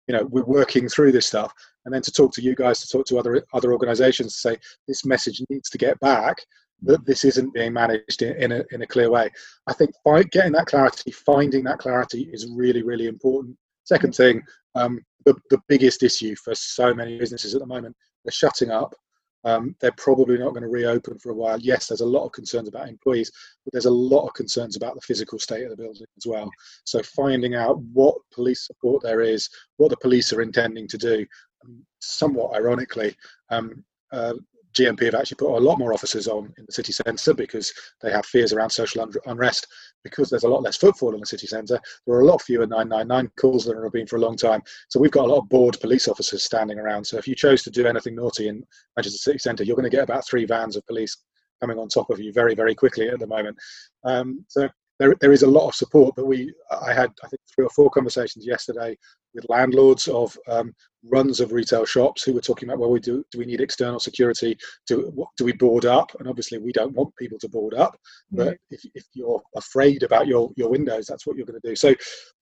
you 0.07 0.15
know 0.15 0.25
we're 0.31 0.45
working 0.45 0.89
through 0.89 1.13
this 1.13 1.27
stuff 1.27 1.53
and 1.85 1.95
then 1.95 2.03
to 2.03 2.13
talk 2.13 2.33
to 2.33 2.43
you 2.43 2.55
guys 2.55 2.81
to 2.81 2.89
talk 2.89 3.07
to 3.07 3.19
other 3.19 3.45
other 3.53 3.73
organizations 3.73 4.35
to 4.35 4.39
say 4.39 4.57
this 4.89 5.05
message 5.05 5.43
needs 5.51 5.71
to 5.71 5.79
get 5.79 5.99
back 6.01 6.37
that 6.83 7.05
this 7.07 7.25
isn't 7.25 7.55
being 7.55 7.73
managed 7.73 8.21
in, 8.21 8.37
in, 8.37 8.53
a, 8.53 8.65
in 8.73 8.83
a 8.83 8.87
clear 8.87 9.09
way. 9.09 9.31
I 9.69 9.73
think 9.73 9.93
by 10.05 10.23
getting 10.25 10.53
that 10.53 10.67
clarity 10.67 11.13
finding 11.13 11.65
that 11.65 11.79
clarity 11.79 12.29
is 12.33 12.51
really 12.55 12.83
really 12.83 13.07
important. 13.07 13.57
Second 13.85 14.15
thing 14.15 14.43
um, 14.75 15.01
the, 15.25 15.35
the 15.51 15.61
biggest 15.69 16.03
issue 16.03 16.35
for 16.37 16.55
so 16.55 16.93
many 16.93 17.19
businesses 17.19 17.55
at 17.55 17.61
the 17.61 17.67
moment 17.67 17.97
they're 18.25 18.33
shutting 18.33 18.71
up 18.71 18.95
um, 19.45 19.75
they're 19.81 19.93
probably 19.93 20.39
not 20.39 20.51
going 20.51 20.63
to 20.63 20.69
reopen 20.69 21.19
for 21.19 21.31
a 21.31 21.35
while. 21.35 21.59
Yes, 21.61 21.87
there's 21.87 22.01
a 22.01 22.07
lot 22.07 22.25
of 22.25 22.33
concerns 22.33 22.69
about 22.69 22.89
employees, 22.89 23.31
but 23.65 23.73
there's 23.73 23.85
a 23.85 23.91
lot 23.91 24.27
of 24.27 24.35
concerns 24.35 24.77
about 24.77 24.95
the 24.95 25.01
physical 25.03 25.39
state 25.39 25.65
of 25.65 25.71
the 25.71 25.77
building 25.77 26.07
as 26.17 26.27
well. 26.27 26.51
So 26.85 27.03
finding 27.03 27.55
out 27.55 27.79
what 27.93 28.17
police 28.33 28.67
support 28.67 29.03
there 29.03 29.21
is, 29.21 29.49
what 29.77 29.91
the 29.91 29.97
police 29.99 30.33
are 30.33 30.43
intending 30.43 30.89
to 30.89 30.99
do, 30.99 31.27
um, 31.65 31.85
somewhat 32.01 32.55
ironically, 32.55 33.15
um, 33.51 33.85
uh, 34.13 34.35
GMP 34.77 35.05
have 35.05 35.15
actually 35.15 35.37
put 35.37 35.57
a 35.57 35.59
lot 35.59 35.79
more 35.79 35.93
officers 35.93 36.29
on 36.29 36.53
in 36.59 36.65
the 36.67 36.73
city 36.73 36.93
centre 36.93 37.35
because 37.35 37.73
they 38.03 38.11
have 38.11 38.27
fears 38.27 38.53
around 38.53 38.71
social 38.71 39.07
unrest. 39.27 39.67
Because 40.03 40.29
there's 40.29 40.45
a 40.45 40.49
lot 40.49 40.63
less 40.63 40.77
footfall 40.77 41.15
in 41.15 41.21
the 41.21 41.27
city 41.27 41.47
centre, 41.47 41.81
there 42.07 42.17
are 42.17 42.21
a 42.21 42.27
lot 42.27 42.43
fewer 42.43 42.67
999 42.67 43.31
calls 43.39 43.65
than 43.65 43.77
there 43.77 43.85
have 43.85 43.93
been 43.93 44.07
for 44.07 44.17
a 44.17 44.21
long 44.21 44.37
time. 44.37 44.63
So 44.89 45.01
we've 45.01 45.11
got 45.11 45.25
a 45.25 45.33
lot 45.33 45.39
of 45.39 45.49
bored 45.49 45.79
police 45.81 46.09
officers 46.09 46.45
standing 46.45 46.79
around. 46.79 47.05
So 47.05 47.17
if 47.17 47.27
you 47.27 47.35
chose 47.35 47.63
to 47.63 47.71
do 47.71 47.87
anything 47.87 48.17
naughty 48.17 48.49
in 48.49 48.63
Manchester 48.97 49.19
City 49.19 49.39
Centre, 49.39 49.65
you're 49.65 49.77
going 49.77 49.91
to 49.91 49.97
get 49.97 50.05
about 50.05 50.27
three 50.27 50.45
vans 50.45 50.77
of 50.77 50.87
police 50.87 51.17
coming 51.61 51.79
on 51.79 51.89
top 51.89 52.11
of 52.11 52.21
you 52.21 52.33
very, 52.33 52.55
very 52.55 52.75
quickly 52.75 53.09
at 53.09 53.19
the 53.19 53.27
moment. 53.27 53.57
Um, 54.05 54.45
so 54.49 54.69
there, 54.99 55.15
there 55.21 55.33
is 55.33 55.43
a 55.43 55.51
lot 55.51 55.69
of 55.69 55.75
support, 55.75 56.15
but 56.17 56.27
we, 56.27 56.53
I 56.71 56.93
had, 56.93 57.11
I 57.23 57.29
think, 57.29 57.41
three 57.55 57.65
or 57.65 57.71
four 57.71 57.91
conversations 57.91 58.47
yesterday 58.47 58.97
with 59.35 59.49
landlords 59.49 60.07
of 60.09 60.37
um, 60.49 60.75
runs 61.11 61.41
of 61.41 61.53
retail 61.53 61.85
shops 61.85 62.23
who 62.23 62.33
were 62.33 62.41
talking 62.41 62.69
about, 62.69 62.79
well, 62.79 62.91
we 62.91 63.01
do, 63.01 63.25
do 63.31 63.39
we 63.39 63.45
need 63.45 63.61
external 63.61 64.01
security? 64.01 64.57
Do, 64.87 65.11
what, 65.15 65.29
do 65.37 65.45
we 65.45 65.53
board 65.53 65.85
up? 65.85 66.11
And 66.19 66.29
obviously, 66.29 66.59
we 66.59 66.73
don't 66.73 66.95
want 66.95 67.15
people 67.17 67.39
to 67.41 67.49
board 67.49 67.75
up, 67.75 67.97
but 68.31 68.55
mm. 68.55 68.57
if, 68.71 68.81
if 68.95 69.05
you're 69.13 69.43
afraid 69.57 70.03
about 70.03 70.27
your, 70.27 70.51
your 70.57 70.71
windows, 70.71 71.07
that's 71.07 71.27
what 71.27 71.37
you're 71.37 71.47
going 71.47 71.61
to 71.61 71.69
do. 71.69 71.77
So, 71.77 71.95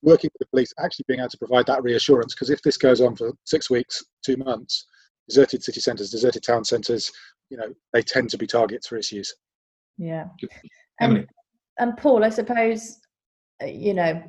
working 0.03 0.31
with 0.33 0.41
the 0.41 0.51
police, 0.51 0.73
actually 0.79 1.05
being 1.09 1.21
able 1.21 1.31
to 1.31 1.39
provide 1.39 1.67
that 1.67 1.83
reassurance, 1.83 2.35
because 2.35 2.51
if 2.51 2.63
this 2.63 2.77
goes 2.77 3.01
on 3.01 3.17
for 3.17 3.33
six 3.45 3.71
weeks, 3.71 4.03
two 4.25 4.37
months, 4.37 4.87
deserted 5.29 5.63
city 5.63 5.81
centres, 5.81 6.11
deserted 6.11 6.43
town 6.43 6.65
centres, 6.65 7.11
you 7.51 7.57
know, 7.57 7.73
they 7.93 8.03
tend 8.03 8.31
to 8.31 8.39
be 8.39 8.47
targets 8.47 8.87
for 8.87 8.97
issues. 8.97 9.33
Yeah. 9.99 10.27
Emily 11.01 11.27
and 11.79 11.97
Paul, 11.97 12.25
I 12.25 12.31
suppose, 12.31 12.99
uh, 13.63 13.67
you 13.67 13.95
know, 13.95 14.23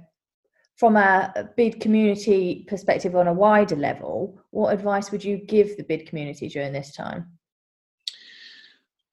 from 0.75 0.97
a 0.97 1.49
bid 1.55 1.79
community 1.79 2.65
perspective 2.67 3.15
on 3.15 3.27
a 3.27 3.33
wider 3.33 3.75
level, 3.75 4.39
what 4.51 4.73
advice 4.73 5.11
would 5.11 5.23
you 5.23 5.37
give 5.37 5.77
the 5.77 5.83
bid 5.83 6.07
community 6.07 6.47
during 6.49 6.73
this 6.73 6.93
time? 6.93 7.27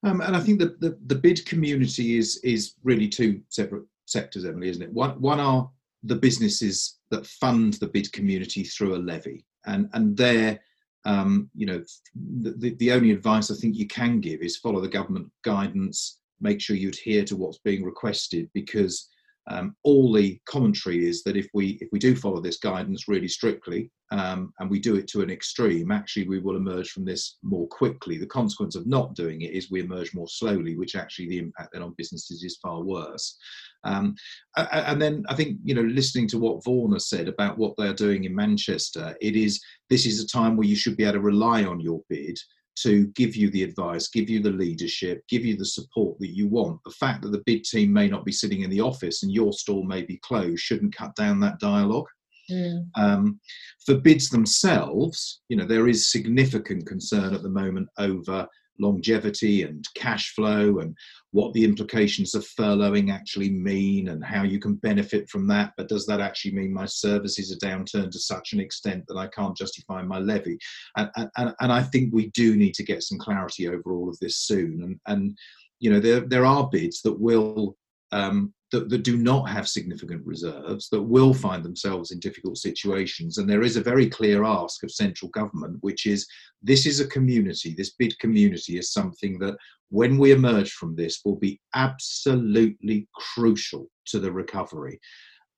Um, 0.02 0.22
and 0.22 0.34
I 0.34 0.40
think 0.40 0.58
that 0.60 0.80
the, 0.80 0.98
the 1.06 1.14
bid 1.14 1.44
community 1.44 2.16
is 2.16 2.40
is 2.42 2.74
really 2.82 3.08
two 3.08 3.42
separate 3.48 3.84
sectors, 4.06 4.46
Emily, 4.46 4.70
isn't 4.70 4.82
it? 4.82 4.92
One 4.92 5.20
one 5.20 5.40
are 5.40 5.70
the 6.02 6.16
businesses 6.16 6.98
that 7.10 7.26
fund 7.26 7.74
the 7.74 7.88
bid 7.88 8.10
community 8.12 8.64
through 8.64 8.96
a 8.96 9.04
levy, 9.04 9.44
and 9.66 9.90
and 9.92 10.16
there, 10.16 10.58
um, 11.04 11.50
you 11.54 11.66
know, 11.66 11.84
the, 12.14 12.74
the 12.78 12.92
only 12.92 13.10
advice 13.10 13.50
I 13.50 13.54
think 13.56 13.76
you 13.76 13.86
can 13.86 14.20
give 14.20 14.40
is 14.40 14.56
follow 14.56 14.80
the 14.80 14.88
government 14.88 15.30
guidance 15.44 16.20
make 16.40 16.60
sure 16.60 16.76
you 16.76 16.88
adhere 16.88 17.24
to 17.24 17.36
what's 17.36 17.58
being 17.58 17.84
requested 17.84 18.48
because 18.54 19.08
um, 19.50 19.74
all 19.82 20.12
the 20.12 20.38
commentary 20.46 21.06
is 21.08 21.24
that 21.24 21.36
if 21.36 21.48
we 21.52 21.78
if 21.80 21.88
we 21.92 21.98
do 21.98 22.14
follow 22.14 22.40
this 22.40 22.58
guidance 22.58 23.08
really 23.08 23.26
strictly 23.26 23.90
um, 24.12 24.52
and 24.60 24.70
we 24.70 24.78
do 24.78 24.94
it 24.94 25.08
to 25.08 25.22
an 25.22 25.30
extreme, 25.30 25.90
actually 25.90 26.28
we 26.28 26.38
will 26.38 26.56
emerge 26.56 26.90
from 26.90 27.04
this 27.04 27.36
more 27.42 27.66
quickly. 27.68 28.16
The 28.16 28.26
consequence 28.26 28.76
of 28.76 28.86
not 28.86 29.14
doing 29.14 29.42
it 29.42 29.52
is 29.52 29.70
we 29.70 29.80
emerge 29.80 30.14
more 30.14 30.28
slowly, 30.28 30.76
which 30.76 30.94
actually 30.94 31.28
the 31.28 31.38
impact 31.38 31.70
then 31.72 31.82
on 31.82 31.94
businesses 31.98 32.44
is 32.44 32.58
far 32.62 32.80
worse. 32.82 33.36
Um, 33.82 34.14
and 34.56 35.02
then 35.02 35.24
I 35.28 35.34
think 35.34 35.58
you 35.64 35.74
know 35.74 35.82
listening 35.82 36.28
to 36.28 36.38
what 36.38 36.62
Vaughan 36.64 36.92
has 36.92 37.08
said 37.08 37.26
about 37.26 37.58
what 37.58 37.74
they're 37.76 37.92
doing 37.92 38.24
in 38.24 38.34
Manchester, 38.34 39.16
it 39.20 39.34
is 39.34 39.60
this 39.88 40.06
is 40.06 40.22
a 40.22 40.28
time 40.28 40.56
where 40.56 40.68
you 40.68 40.76
should 40.76 40.96
be 40.96 41.04
able 41.04 41.14
to 41.14 41.20
rely 41.20 41.64
on 41.64 41.80
your 41.80 42.02
bid 42.08 42.38
to 42.82 43.06
give 43.08 43.36
you 43.36 43.50
the 43.50 43.62
advice, 43.62 44.08
give 44.08 44.28
you 44.28 44.40
the 44.40 44.50
leadership, 44.50 45.22
give 45.28 45.44
you 45.44 45.56
the 45.56 45.64
support 45.64 46.18
that 46.18 46.34
you 46.34 46.48
want. 46.48 46.80
The 46.84 46.92
fact 46.92 47.22
that 47.22 47.32
the 47.32 47.42
bid 47.46 47.64
team 47.64 47.92
may 47.92 48.08
not 48.08 48.24
be 48.24 48.32
sitting 48.32 48.62
in 48.62 48.70
the 48.70 48.80
office 48.80 49.22
and 49.22 49.32
your 49.32 49.52
store 49.52 49.84
may 49.84 50.02
be 50.02 50.18
closed 50.18 50.60
shouldn't 50.60 50.96
cut 50.96 51.14
down 51.14 51.40
that 51.40 51.58
dialogue. 51.58 52.06
Mm. 52.50 52.86
Um, 52.96 53.40
for 53.84 53.94
bids 53.94 54.28
themselves, 54.28 55.42
you 55.48 55.56
know, 55.56 55.66
there 55.66 55.88
is 55.88 56.10
significant 56.10 56.86
concern 56.86 57.34
at 57.34 57.42
the 57.42 57.48
moment 57.48 57.88
over 57.98 58.46
longevity 58.80 59.62
and 59.62 59.84
cash 59.94 60.34
flow 60.34 60.78
and 60.78 60.96
what 61.32 61.52
the 61.52 61.64
implications 61.64 62.34
of 62.34 62.44
furloughing 62.44 63.12
actually 63.12 63.50
mean 63.50 64.08
and 64.08 64.24
how 64.24 64.42
you 64.42 64.58
can 64.58 64.74
benefit 64.74 65.28
from 65.28 65.46
that. 65.46 65.72
But 65.76 65.88
does 65.88 66.06
that 66.06 66.20
actually 66.20 66.52
mean 66.52 66.72
my 66.72 66.86
services 66.86 67.52
are 67.52 67.66
downturned 67.66 68.10
to 68.12 68.18
such 68.18 68.52
an 68.52 68.60
extent 68.60 69.04
that 69.08 69.16
I 69.16 69.28
can't 69.28 69.56
justify 69.56 70.02
my 70.02 70.18
levy? 70.18 70.58
And, 70.96 71.10
and, 71.36 71.54
and 71.60 71.72
I 71.72 71.82
think 71.82 72.12
we 72.12 72.30
do 72.30 72.56
need 72.56 72.74
to 72.74 72.84
get 72.84 73.02
some 73.02 73.18
clarity 73.18 73.68
over 73.68 73.92
all 73.92 74.08
of 74.08 74.18
this 74.20 74.38
soon. 74.38 74.82
And, 74.82 75.00
and 75.06 75.38
you 75.78 75.90
know, 75.90 76.00
there, 76.00 76.20
there 76.20 76.46
are 76.46 76.68
bids 76.70 77.02
that 77.02 77.20
will 77.20 77.76
um, 78.12 78.52
that, 78.72 78.88
that 78.88 79.02
do 79.02 79.16
not 79.16 79.48
have 79.48 79.68
significant 79.68 80.24
reserves 80.24 80.88
that 80.90 81.02
will 81.02 81.34
find 81.34 81.64
themselves 81.64 82.12
in 82.12 82.20
difficult 82.20 82.56
situations. 82.56 83.38
And 83.38 83.48
there 83.48 83.62
is 83.62 83.76
a 83.76 83.82
very 83.82 84.08
clear 84.08 84.44
ask 84.44 84.82
of 84.82 84.92
central 84.92 85.30
government, 85.30 85.78
which 85.80 86.06
is 86.06 86.26
this 86.62 86.86
is 86.86 87.00
a 87.00 87.08
community, 87.08 87.74
this 87.74 87.94
bid 87.94 88.18
community 88.18 88.78
is 88.78 88.92
something 88.92 89.38
that 89.40 89.56
when 89.88 90.18
we 90.18 90.30
emerge 90.30 90.72
from 90.72 90.94
this 90.94 91.20
will 91.24 91.36
be 91.36 91.60
absolutely 91.74 93.08
crucial 93.14 93.90
to 94.06 94.20
the 94.20 94.30
recovery. 94.30 95.00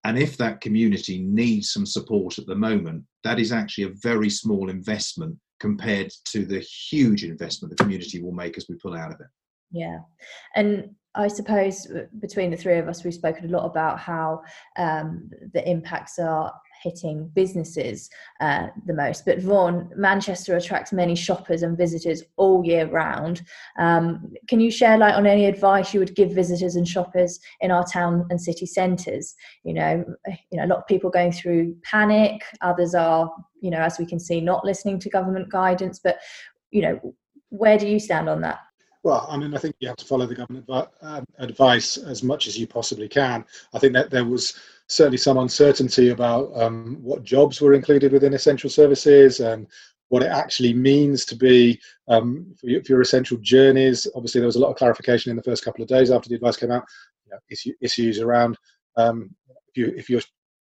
And 0.05 0.19
if 0.19 0.37
that 0.39 0.61
community 0.61 1.23
needs 1.23 1.73
some 1.73 1.87
support 1.87 2.39
at 2.39 2.47
the 2.47 2.57
moment, 2.57 3.05
that 3.25 3.39
is 3.39 3.53
actually 3.53 3.85
a 3.85 3.95
very 4.03 4.31
small 4.31 4.69
investment 4.69 5.37
compared 5.61 6.13
to 6.25 6.45
the 6.45 6.59
huge 6.59 7.23
investment 7.23 7.71
the 7.71 7.83
community 7.83 8.21
will 8.21 8.33
make 8.33 8.57
as 8.57 8.67
we 8.69 8.75
pull 8.77 8.95
out 8.95 9.13
of 9.13 9.21
it. 9.21 9.29
Yeah. 9.71 10.01
And 10.57 10.97
I 11.14 11.28
suppose 11.28 11.87
between 12.21 12.50
the 12.50 12.57
three 12.57 12.78
of 12.78 12.88
us, 12.88 13.04
we've 13.04 13.12
spoken 13.12 13.47
a 13.47 13.52
lot 13.52 13.66
about 13.66 13.99
how 13.99 14.42
um, 14.76 15.31
the 15.52 15.69
impacts 15.69 16.19
are 16.19 16.52
hitting 16.83 17.31
businesses 17.35 18.11
uh, 18.40 18.66
the 18.87 18.95
most. 18.95 19.25
But 19.25 19.40
Vaughan, 19.40 19.90
Manchester 19.95 20.57
attracts 20.57 20.92
many 20.92 21.14
shoppers 21.14 21.62
and 21.62 21.76
visitors 21.76 22.23
all 22.37 22.64
year 22.64 22.87
round. 22.87 23.42
Um, 23.78 24.33
can 24.49 24.59
you 24.59 24.71
share 24.71 24.99
light 24.99 25.14
on 25.14 25.26
any 25.26 25.47
advice 25.47 25.95
you 25.95 26.00
would 26.00 26.16
give 26.16 26.33
visitors 26.33 26.76
and 26.76 26.88
shoppers 26.88 27.38
in 27.61 27.71
our 27.71 27.87
town 27.87 28.26
and 28.31 28.40
city 28.40 28.66
centres? 28.66 29.35
You 29.64 29.75
know, 29.75 30.04
you 30.50 30.59
know, 30.59 30.64
a 30.64 30.69
lot 30.69 30.78
of 30.78 30.87
people 30.87 31.11
going 31.11 31.33
through 31.33 31.76
panic. 31.85 32.42
Others 32.62 32.95
are, 32.95 33.31
you 33.61 33.71
know, 33.71 33.81
as 33.81 33.99
we 33.99 34.07
can 34.07 34.19
see, 34.19 34.40
not 34.40 34.64
listening 34.64 34.99
to 35.00 35.11
government 35.11 35.50
guidance. 35.50 36.00
But 36.02 36.19
you 36.71 36.83
know, 36.83 37.14
where 37.50 37.78
do 37.78 37.87
you 37.87 38.00
stand 38.00 38.28
on 38.28 38.40
that? 38.40 38.59
Well, 39.05 39.27
I 39.29 39.37
mean, 39.37 39.53
I 39.55 39.59
think 39.59 39.75
you 39.81 39.89
have 39.89 39.97
to 39.97 40.05
follow 40.05 40.27
the 40.27 40.35
government 40.35 40.69
um, 41.01 41.25
advice 41.39 41.97
as 41.97 42.23
much 42.23 42.47
as 42.47 42.57
you 42.57 42.69
possibly 42.69 43.09
can. 43.09 43.45
I 43.75 43.79
think 43.81 43.95
that 43.95 44.11
there 44.11 44.25
was 44.25 44.55
certainly 44.87 45.19
some 45.19 45.39
uncertainty 45.39 46.11
about 46.11 46.53
um, 46.55 46.99
what 47.03 47.25
jobs 47.25 47.61
were 47.61 47.75
included 47.75 48.13
within 48.13 48.35
essential 48.35 48.71
services 48.71 49.41
and 49.41 49.67
what 50.09 50.23
it 50.23 50.31
actually 50.31 50.75
means 50.75 51.25
to 51.25 51.35
be 51.35 51.81
um, 52.07 52.55
for, 52.61 52.67
your, 52.69 52.85
for, 52.85 52.93
your, 52.93 53.01
essential 53.01 53.39
journeys. 53.39 54.07
Obviously, 54.15 54.41
there 54.41 54.47
was 54.47 54.57
a 54.57 54.61
lot 54.61 54.71
of 54.71 54.77
clarification 54.77 55.31
in 55.31 55.37
the 55.37 55.43
first 55.43 55.65
couple 55.65 55.83
of 55.83 55.89
days 55.89 56.11
after 56.11 56.29
the 56.29 56.35
advice 56.35 56.57
came 56.57 56.71
out. 56.71 56.85
You 57.25 57.33
know, 57.33 57.39
issue, 57.51 57.73
issues 57.81 58.21
around 58.21 58.57
um, 58.97 59.35
if 59.69 59.77
you 59.77 59.95
if 59.97 60.11
you're 60.11 60.21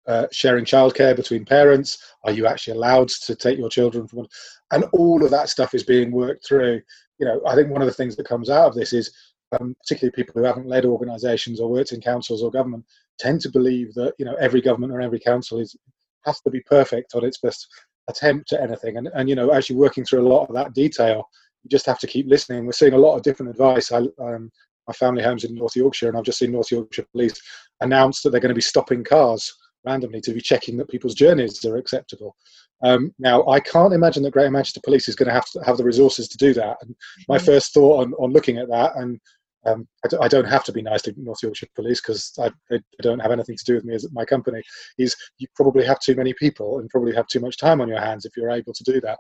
uh, 0.07 0.27
sharing 0.31 0.65
childcare 0.65 1.17
between 1.17 1.45
parents, 1.45 1.99
are 2.25 2.33
you 2.33 2.47
actually 2.47 2.77
allowed 2.77 3.09
to 3.09 3.35
take 3.35 3.59
your 3.59 3.71
children 3.71 4.07
from? 4.07 4.27
And 4.71 4.85
all 4.93 5.25
of 5.25 5.31
that 5.31 5.49
stuff 5.49 5.75
is 5.75 5.83
being 5.83 6.11
worked 6.11 6.47
through 6.47 6.83
you 7.19 7.27
know, 7.27 7.41
I 7.47 7.55
think 7.55 7.71
one 7.71 7.83
of 7.83 7.89
the 7.89 7.95
things 7.95 8.17
that 8.17 8.29
comes 8.29 8.51
out 8.51 8.69
of 8.69 8.75
this 8.75 8.93
is, 8.93 9.13
um, 9.59 9.75
particularly 9.83 10.13
people 10.13 10.35
who 10.35 10.47
haven't 10.47 10.69
led 10.69 10.85
organisations 10.85 11.61
or 11.61 11.71
worked 11.71 11.93
in 11.93 12.01
councils 12.01 12.43
or 12.43 12.51
government, 12.51 12.85
tend 13.19 13.41
to 13.41 13.51
believe 13.51 13.95
that 13.95 14.15
you 14.19 14.25
know 14.25 14.35
every 14.35 14.61
government 14.61 14.93
or 14.93 15.01
every 15.01 15.19
council 15.19 15.59
is 15.59 15.77
has 16.25 16.41
to 16.43 16.51
be 16.51 16.61
perfect 16.61 17.15
on 17.15 17.25
its 17.25 17.39
best 17.39 17.67
attempt 18.09 18.53
at 18.53 18.61
anything. 18.61 18.97
And 18.97 19.09
and 19.15 19.29
you 19.29 19.35
know, 19.35 19.53
actually 19.53 19.77
working 19.77 20.05
through 20.05 20.27
a 20.27 20.29
lot 20.29 20.49
of 20.49 20.55
that 20.55 20.75
detail, 20.75 21.29
you 21.63 21.71
just 21.71 21.87
have 21.87 21.99
to 22.01 22.07
keep 22.07 22.27
listening. 22.29 22.67
We're 22.67 22.73
seeing 22.73 22.95
a 22.95 22.99
lot 22.99 23.17
of 23.17 23.23
different 23.23 23.51
advice. 23.51 23.93
I, 23.93 23.99
um, 24.21 24.51
my 24.87 24.95
family 24.95 25.23
home's 25.23 25.45
in 25.45 25.55
North 25.55 25.77
Yorkshire, 25.77 26.09
and 26.09 26.17
I've 26.17 26.25
just 26.25 26.39
seen 26.39 26.53
North 26.53 26.71
Yorkshire 26.71 27.07
Police 27.13 27.41
announce 27.81 28.23
that 28.23 28.31
they're 28.31 28.41
going 28.41 28.49
to 28.49 28.55
be 28.55 28.61
stopping 28.61 29.05
cars 29.05 29.53
randomly 29.85 30.21
to 30.23 30.33
be 30.33 30.41
checking 30.41 30.77
that 30.77 30.89
people's 30.89 31.15
journeys 31.15 31.65
are 31.65 31.77
acceptable. 31.77 32.35
Um, 32.83 33.13
now, 33.19 33.47
I 33.47 33.61
can't 33.61 33.93
imagine 33.93 34.23
that 34.23 34.33
Greater 34.33 34.51
Manchester 34.51 34.81
Police 34.85 35.09
is 35.09 35.17
going 35.17 35.27
to 35.29 35.35
have 35.35 35.51
to 35.51 35.61
have 35.65 35.77
the 35.77 35.85
resources 35.85 36.29
to 36.29 36.39
do 36.39 36.55
that. 36.55 36.77
And 36.83 36.95
my 37.29 37.37
mm-hmm. 37.37 37.47
first 37.47 37.75
thought 37.75 38.03
on, 38.03 38.13
on 38.15 38.33
looking 38.33 38.59
at 38.59 38.69
that, 38.69 38.93
and 38.97 39.19
um, 39.67 39.89
I, 40.05 40.09
d- 40.09 40.19
I 40.21 40.29
don't 40.29 40.45
have 40.45 40.65
to 40.65 40.73
be 40.73 40.83
nice 40.83 41.03
to 41.03 41.15
North 41.17 41.43
Yorkshire 41.43 41.67
Police 41.75 42.01
because 42.01 42.33
they 42.71 42.81
don't 43.03 43.19
have 43.19 43.33
anything 43.33 43.57
to 43.57 43.65
do 43.65 43.75
with 43.75 43.85
me 43.85 43.95
as 43.95 44.07
my 44.13 44.25
company, 44.25 44.63
is 44.99 45.17
you 45.39 45.49
probably 45.57 45.85
have 45.85 45.99
too 45.99 46.15
many 46.15 46.33
people 46.35 46.79
and 46.79 46.89
probably 46.91 47.15
have 47.15 47.27
too 47.27 47.41
much 47.41 47.57
time 47.57 47.81
on 47.81 47.89
your 47.89 48.01
hands 48.01 48.25
if 48.25 48.37
you're 48.37 48.51
able 48.51 48.73
to 48.73 48.85
do 48.85 49.01
that. 49.01 49.19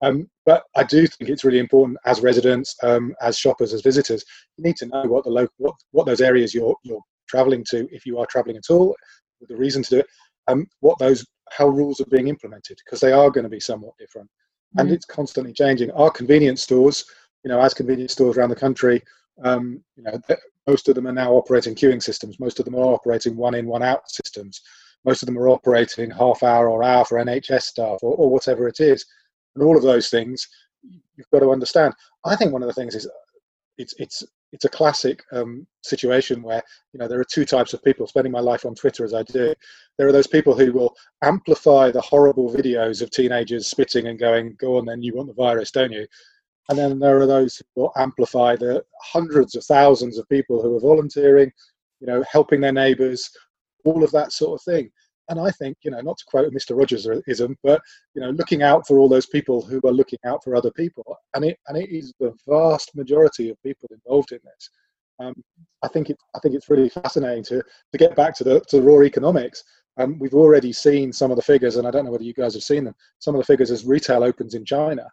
Um, 0.00 0.28
but 0.46 0.62
I 0.76 0.84
do 0.84 1.06
think 1.06 1.30
it's 1.30 1.44
really 1.44 1.58
important 1.58 1.98
as 2.04 2.20
residents, 2.20 2.76
um, 2.82 3.14
as 3.20 3.38
shoppers, 3.38 3.72
as 3.72 3.82
visitors, 3.82 4.24
you 4.56 4.64
need 4.64 4.76
to 4.76 4.86
know 4.86 5.02
what 5.04 5.24
the 5.24 5.30
local, 5.30 5.54
what, 5.56 5.74
what 5.90 6.06
those 6.06 6.20
areas 6.20 6.54
you're, 6.54 6.76
you're 6.84 7.00
traveling 7.28 7.64
to, 7.70 7.88
if 7.90 8.06
you 8.06 8.18
are 8.18 8.26
traveling 8.26 8.56
at 8.56 8.70
all, 8.70 8.94
the 9.48 9.56
reason 9.56 9.82
to 9.82 9.90
do 9.90 9.98
it, 10.00 10.06
um, 10.46 10.66
what 10.80 10.98
those 10.98 11.26
how 11.56 11.68
rules 11.68 12.00
are 12.00 12.06
being 12.06 12.28
implemented 12.28 12.78
because 12.84 13.00
they 13.00 13.12
are 13.12 13.30
going 13.30 13.44
to 13.44 13.50
be 13.50 13.60
somewhat 13.60 13.96
different, 13.98 14.28
mm-hmm. 14.28 14.80
and 14.80 14.90
it's 14.90 15.04
constantly 15.06 15.52
changing. 15.52 15.90
Our 15.92 16.10
convenience 16.10 16.62
stores, 16.62 17.04
you 17.44 17.50
know, 17.50 17.60
as 17.60 17.74
convenience 17.74 18.12
stores 18.12 18.36
around 18.36 18.50
the 18.50 18.56
country, 18.56 19.02
um, 19.44 19.82
you 19.96 20.02
know, 20.04 20.20
most 20.66 20.88
of 20.88 20.94
them 20.94 21.06
are 21.06 21.12
now 21.12 21.32
operating 21.32 21.74
queuing 21.74 22.02
systems. 22.02 22.38
Most 22.40 22.58
of 22.58 22.64
them 22.64 22.74
are 22.74 22.92
operating 22.94 23.36
one 23.36 23.54
in, 23.54 23.66
one 23.66 23.82
out 23.82 24.10
systems. 24.10 24.60
Most 25.04 25.22
of 25.22 25.26
them 25.26 25.38
are 25.38 25.48
operating 25.48 26.10
half 26.10 26.42
hour 26.42 26.68
or 26.68 26.82
hour 26.82 27.04
for 27.04 27.18
NHS 27.18 27.62
staff 27.62 27.98
or, 28.02 28.14
or 28.16 28.30
whatever 28.30 28.68
it 28.68 28.80
is. 28.80 29.04
And 29.54 29.64
all 29.64 29.76
of 29.76 29.82
those 29.82 30.10
things, 30.10 30.46
you've 30.82 31.30
got 31.32 31.40
to 31.40 31.52
understand. 31.52 31.94
I 32.24 32.36
think 32.36 32.52
one 32.52 32.62
of 32.62 32.68
the 32.68 32.74
things 32.74 32.94
is 32.94 33.08
it's 33.78 33.94
it's 33.98 34.24
it's 34.52 34.64
a 34.64 34.70
classic 34.70 35.22
um, 35.32 35.66
situation 35.82 36.42
where 36.42 36.62
you 36.92 36.98
know 36.98 37.08
there 37.08 37.20
are 37.20 37.24
two 37.24 37.44
types 37.44 37.74
of 37.74 37.82
people 37.82 38.06
spending 38.06 38.32
my 38.32 38.40
life 38.40 38.64
on 38.64 38.74
twitter 38.74 39.04
as 39.04 39.14
i 39.14 39.22
do. 39.22 39.54
There 39.96 40.06
are 40.08 40.12
those 40.12 40.26
people 40.26 40.56
who 40.56 40.72
will 40.72 40.94
amplify 41.22 41.90
the 41.90 42.00
horrible 42.00 42.52
videos 42.52 43.02
of 43.02 43.10
teenagers 43.10 43.66
spitting 43.66 44.06
and 44.06 44.18
going 44.18 44.56
go 44.58 44.78
on 44.78 44.86
then 44.86 45.02
you 45.02 45.14
want 45.14 45.28
the 45.28 45.34
virus 45.34 45.70
don't 45.70 45.92
you? 45.92 46.06
And 46.70 46.78
then 46.78 46.98
there 46.98 47.18
are 47.18 47.26
those 47.26 47.56
who 47.56 47.82
will 47.82 47.92
amplify 47.96 48.54
the 48.54 48.84
hundreds 49.02 49.54
of 49.54 49.64
thousands 49.64 50.18
of 50.18 50.28
people 50.28 50.62
who 50.62 50.76
are 50.76 50.80
volunteering 50.80 51.50
you 52.00 52.06
know 52.06 52.24
helping 52.30 52.60
their 52.60 52.72
neighbors 52.72 53.30
all 53.84 54.02
of 54.04 54.10
that 54.12 54.32
sort 54.32 54.60
of 54.60 54.64
thing 54.64 54.90
and 55.28 55.38
I 55.38 55.50
think, 55.50 55.76
you 55.82 55.90
know, 55.90 56.00
not 56.00 56.18
to 56.18 56.24
quote 56.26 56.52
Mr. 56.52 56.76
Rogersism, 56.76 57.54
but 57.62 57.80
you 58.14 58.22
know, 58.22 58.30
looking 58.30 58.62
out 58.62 58.86
for 58.86 58.98
all 58.98 59.08
those 59.08 59.26
people 59.26 59.60
who 59.62 59.80
are 59.84 59.92
looking 59.92 60.18
out 60.24 60.42
for 60.42 60.56
other 60.56 60.70
people, 60.70 61.16
and 61.34 61.44
it 61.44 61.58
and 61.68 61.76
it 61.76 61.90
is 61.90 62.12
the 62.18 62.34
vast 62.48 62.94
majority 62.96 63.50
of 63.50 63.62
people 63.62 63.88
involved 63.90 64.32
in 64.32 64.40
this. 64.44 64.70
Um, 65.20 65.34
I 65.82 65.88
think 65.88 66.10
it 66.10 66.16
I 66.34 66.38
think 66.40 66.54
it's 66.54 66.70
really 66.70 66.88
fascinating 66.88 67.44
to 67.44 67.62
to 67.92 67.98
get 67.98 68.16
back 68.16 68.34
to 68.36 68.44
the 68.44 68.60
to 68.68 68.76
the 68.76 68.82
raw 68.82 69.02
economics. 69.02 69.62
Um, 69.98 70.18
we've 70.18 70.34
already 70.34 70.72
seen 70.72 71.12
some 71.12 71.30
of 71.30 71.36
the 71.36 71.42
figures, 71.42 71.76
and 71.76 71.86
I 71.86 71.90
don't 71.90 72.04
know 72.04 72.12
whether 72.12 72.24
you 72.24 72.34
guys 72.34 72.54
have 72.54 72.62
seen 72.62 72.84
them. 72.84 72.94
Some 73.18 73.34
of 73.34 73.40
the 73.40 73.46
figures 73.46 73.70
as 73.70 73.84
retail 73.84 74.22
opens 74.22 74.54
in 74.54 74.64
China, 74.64 75.06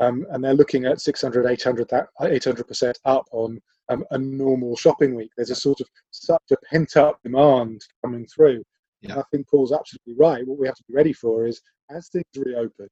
um, 0.00 0.26
and 0.30 0.42
they're 0.42 0.54
looking 0.54 0.84
at 0.84 1.00
600, 1.00 1.46
800 1.46 1.88
800 2.20 2.68
percent 2.68 2.98
up 3.04 3.24
on 3.30 3.60
um, 3.88 4.04
a 4.10 4.18
normal 4.18 4.76
shopping 4.76 5.14
week. 5.14 5.30
There's 5.36 5.50
a 5.50 5.54
sort 5.54 5.80
of 5.80 5.88
such 6.10 6.42
a 6.50 6.56
pent 6.68 6.96
up 6.96 7.22
demand 7.22 7.82
coming 8.02 8.26
through 8.26 8.64
yeah. 9.08 9.18
I 9.18 9.22
think 9.30 9.48
Paul's 9.48 9.72
absolutely 9.72 10.14
right. 10.18 10.46
What 10.46 10.58
we 10.58 10.66
have 10.66 10.76
to 10.76 10.84
be 10.88 10.94
ready 10.94 11.12
for 11.12 11.46
is 11.46 11.60
as 11.90 12.08
things 12.08 12.24
reopen, 12.36 12.88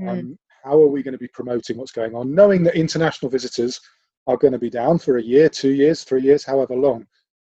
mm. 0.00 0.08
um, 0.08 0.38
how 0.64 0.80
are 0.80 0.88
we 0.88 1.02
going 1.02 1.12
to 1.12 1.18
be 1.18 1.28
promoting 1.28 1.76
what's 1.76 1.92
going 1.92 2.14
on, 2.14 2.34
knowing 2.34 2.62
that 2.64 2.74
international 2.74 3.30
visitors 3.30 3.80
are 4.26 4.36
going 4.36 4.52
to 4.52 4.58
be 4.58 4.70
down 4.70 4.98
for 4.98 5.18
a 5.18 5.22
year, 5.22 5.48
two 5.48 5.72
years, 5.72 6.04
three 6.04 6.22
years, 6.22 6.44
however 6.44 6.74
long. 6.74 7.06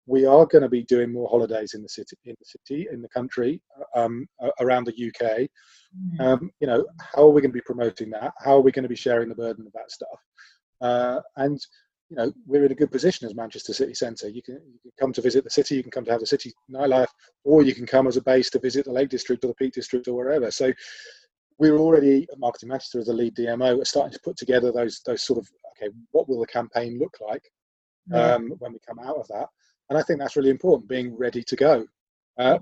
We 0.07 0.25
are 0.25 0.47
going 0.47 0.63
to 0.63 0.71
be 0.71 0.85
doing 0.85 1.13
more 1.13 1.29
holidays 1.29 1.75
in 1.75 1.83
the 1.83 1.89
city, 1.89 2.17
in 2.25 2.35
the 2.39 2.45
city, 2.45 2.89
in 2.91 3.03
the 3.03 3.11
country, 3.11 3.61
um, 3.95 4.27
around 4.61 4.87
the 4.87 5.09
UK. 5.09 5.49
Mm. 5.97 6.21
Um, 6.21 6.51
you 6.61 6.67
know, 6.67 6.87
how 7.15 7.23
are 7.23 7.31
we 7.31 7.43
going 7.43 7.51
to 7.51 7.55
be 7.55 7.61
promoting 7.61 8.09
that? 8.11 8.33
How 8.39 8.57
are 8.57 8.63
we 8.63 8.73
going 8.73 8.85
to 8.85 8.89
be 8.89 8.97
sharing 8.97 9.29
the 9.29 9.35
burden 9.35 9.67
of 9.67 9.73
that 9.75 9.91
stuff? 9.91 10.19
Uh, 10.81 11.21
and 11.37 11.59
you 12.11 12.17
know 12.17 12.33
we're 12.47 12.65
in 12.65 12.73
a 12.73 12.77
good 12.77 12.91
position 12.91 13.27
as 13.27 13.35
Manchester 13.35 13.73
City 13.73 13.95
Centre. 13.95 14.29
You 14.29 14.43
can, 14.43 14.55
you 14.55 14.79
can 14.83 14.93
come 14.99 15.13
to 15.13 15.23
visit 15.23 15.45
the 15.45 15.51
city, 15.51 15.77
you 15.77 15.83
can 15.83 15.91
come 15.91 16.05
to 16.05 16.11
have 16.11 16.21
the 16.21 16.27
city 16.27 16.53
nightlife, 16.71 17.09
or 17.45 17.63
you 17.63 17.75
can 17.75 17.87
come 17.87 18.07
as 18.07 18.17
a 18.17 18.23
base 18.23 18.51
to 18.51 18.59
visit 18.59 18.85
the 18.85 18.93
Lake 18.93 19.09
District 19.09 19.45
or 19.45 19.49
the 19.49 19.55
Peak 19.55 19.75
District 19.75 20.09
or 20.09 20.15
wherever. 20.15 20.51
So 20.51 20.73
we're 21.59 21.79
already 21.79 22.27
at 22.31 22.39
Marketing 22.39 22.71
Manchester 22.71 23.01
as 23.01 23.09
a 23.09 23.13
lead 23.13 23.35
DMO. 23.35 23.77
We're 23.77 23.85
starting 23.85 24.13
to 24.13 24.21
put 24.21 24.37
together 24.37 24.73
those 24.73 25.01
those 25.05 25.23
sort 25.23 25.39
of 25.39 25.49
okay, 25.77 25.93
what 26.13 26.29
will 26.29 26.41
the 26.41 26.47
campaign 26.47 26.99
look 26.99 27.17
like 27.21 27.43
um, 28.13 28.55
when 28.59 28.73
we 28.73 28.79
come 28.87 28.99
out 28.99 29.17
of 29.17 29.29
that? 29.29 29.49
And 29.91 29.99
I 29.99 30.03
think 30.03 30.19
that's 30.19 30.37
really 30.37 30.51
important, 30.51 30.89
being 30.89 31.17
ready 31.17 31.43
to 31.43 31.57
go. 31.57 31.87
Uh, 32.39 32.59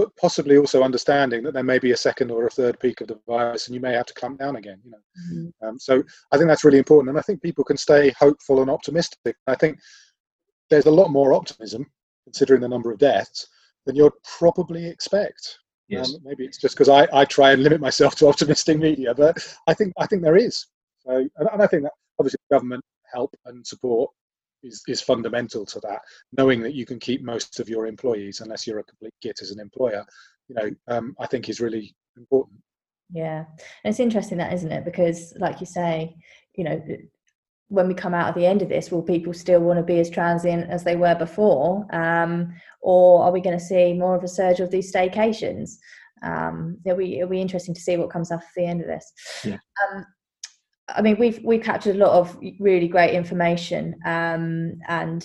but 0.00 0.16
possibly 0.16 0.56
also 0.56 0.82
understanding 0.82 1.42
that 1.42 1.52
there 1.52 1.62
may 1.62 1.78
be 1.78 1.90
a 1.90 1.96
second 1.96 2.30
or 2.30 2.46
a 2.46 2.50
third 2.50 2.80
peak 2.80 3.02
of 3.02 3.08
the 3.08 3.20
virus 3.26 3.66
and 3.66 3.74
you 3.74 3.80
may 3.82 3.92
have 3.92 4.06
to 4.06 4.14
clamp 4.14 4.38
down 4.38 4.56
again 4.56 4.80
you 4.82 4.90
know 4.90 4.98
mm-hmm. 5.30 5.68
um, 5.68 5.78
so 5.78 6.02
i 6.32 6.38
think 6.38 6.48
that's 6.48 6.64
really 6.64 6.78
important 6.78 7.10
and 7.10 7.18
i 7.18 7.22
think 7.22 7.42
people 7.42 7.62
can 7.62 7.76
stay 7.76 8.10
hopeful 8.18 8.62
and 8.62 8.70
optimistic 8.70 9.36
i 9.46 9.54
think 9.54 9.78
there's 10.70 10.86
a 10.86 10.90
lot 10.90 11.10
more 11.10 11.34
optimism 11.34 11.84
considering 12.24 12.62
the 12.62 12.68
number 12.68 12.90
of 12.90 12.98
deaths 12.98 13.46
than 13.84 13.94
you'd 13.94 14.12
probably 14.38 14.86
expect 14.86 15.58
yes. 15.88 16.14
Um, 16.14 16.20
maybe 16.24 16.46
it's 16.46 16.58
just 16.58 16.76
because 16.76 16.88
I, 16.88 17.06
I 17.12 17.26
try 17.26 17.52
and 17.52 17.62
limit 17.62 17.82
myself 17.82 18.14
to 18.16 18.28
optimistic 18.28 18.78
media 18.78 19.14
but 19.14 19.36
i 19.66 19.74
think 19.74 19.92
i 19.98 20.06
think 20.06 20.22
there 20.22 20.38
is 20.38 20.66
so 20.96 21.10
and, 21.10 21.48
and 21.52 21.62
i 21.62 21.66
think 21.66 21.82
that 21.82 21.92
obviously 22.18 22.38
government 22.50 22.82
help 23.12 23.34
and 23.44 23.66
support 23.66 24.10
is, 24.62 24.82
is 24.88 25.00
fundamental 25.00 25.64
to 25.66 25.80
that. 25.80 26.00
Knowing 26.36 26.60
that 26.62 26.74
you 26.74 26.86
can 26.86 26.98
keep 26.98 27.22
most 27.22 27.60
of 27.60 27.68
your 27.68 27.86
employees 27.86 28.40
unless 28.40 28.66
you're 28.66 28.78
a 28.78 28.84
complete 28.84 29.14
git 29.22 29.40
as 29.42 29.50
an 29.50 29.60
employer, 29.60 30.04
you 30.48 30.54
know, 30.54 30.70
um, 30.88 31.14
I 31.20 31.26
think 31.26 31.48
is 31.48 31.60
really 31.60 31.94
important. 32.16 32.58
Yeah, 33.12 33.44
and 33.84 33.90
it's 33.90 34.00
interesting 34.00 34.38
that, 34.38 34.52
isn't 34.52 34.70
it? 34.70 34.84
Because, 34.84 35.34
like 35.38 35.60
you 35.60 35.66
say, 35.66 36.14
you 36.56 36.64
know, 36.64 36.82
when 37.68 37.88
we 37.88 37.94
come 37.94 38.14
out 38.14 38.28
at 38.28 38.34
the 38.34 38.46
end 38.46 38.62
of 38.62 38.68
this, 38.68 38.90
will 38.90 39.02
people 39.02 39.32
still 39.32 39.60
want 39.60 39.78
to 39.78 39.84
be 39.84 40.00
as 40.00 40.10
transient 40.10 40.68
as 40.70 40.84
they 40.84 40.96
were 40.96 41.14
before, 41.14 41.86
um, 41.94 42.52
or 42.80 43.22
are 43.22 43.32
we 43.32 43.40
going 43.40 43.58
to 43.58 43.64
see 43.64 43.92
more 43.94 44.16
of 44.16 44.24
a 44.24 44.28
surge 44.28 44.60
of 44.60 44.70
these 44.70 44.92
staycations? 44.92 45.76
Um, 46.22 46.78
it'll 46.84 46.98
be 46.98 47.18
it'll 47.18 47.30
be 47.30 47.40
interesting 47.40 47.74
to 47.74 47.80
see 47.80 47.96
what 47.96 48.10
comes 48.10 48.30
after 48.30 48.46
the 48.56 48.66
end 48.66 48.80
of 48.80 48.86
this. 48.86 49.12
Yeah. 49.44 49.58
Um, 49.92 50.04
I 50.94 51.02
mean, 51.02 51.16
we've 51.18 51.40
we've 51.44 51.62
captured 51.62 51.96
a 51.96 51.98
lot 51.98 52.12
of 52.12 52.36
really 52.58 52.88
great 52.88 53.14
information, 53.14 53.96
um, 54.04 54.74
and 54.88 55.24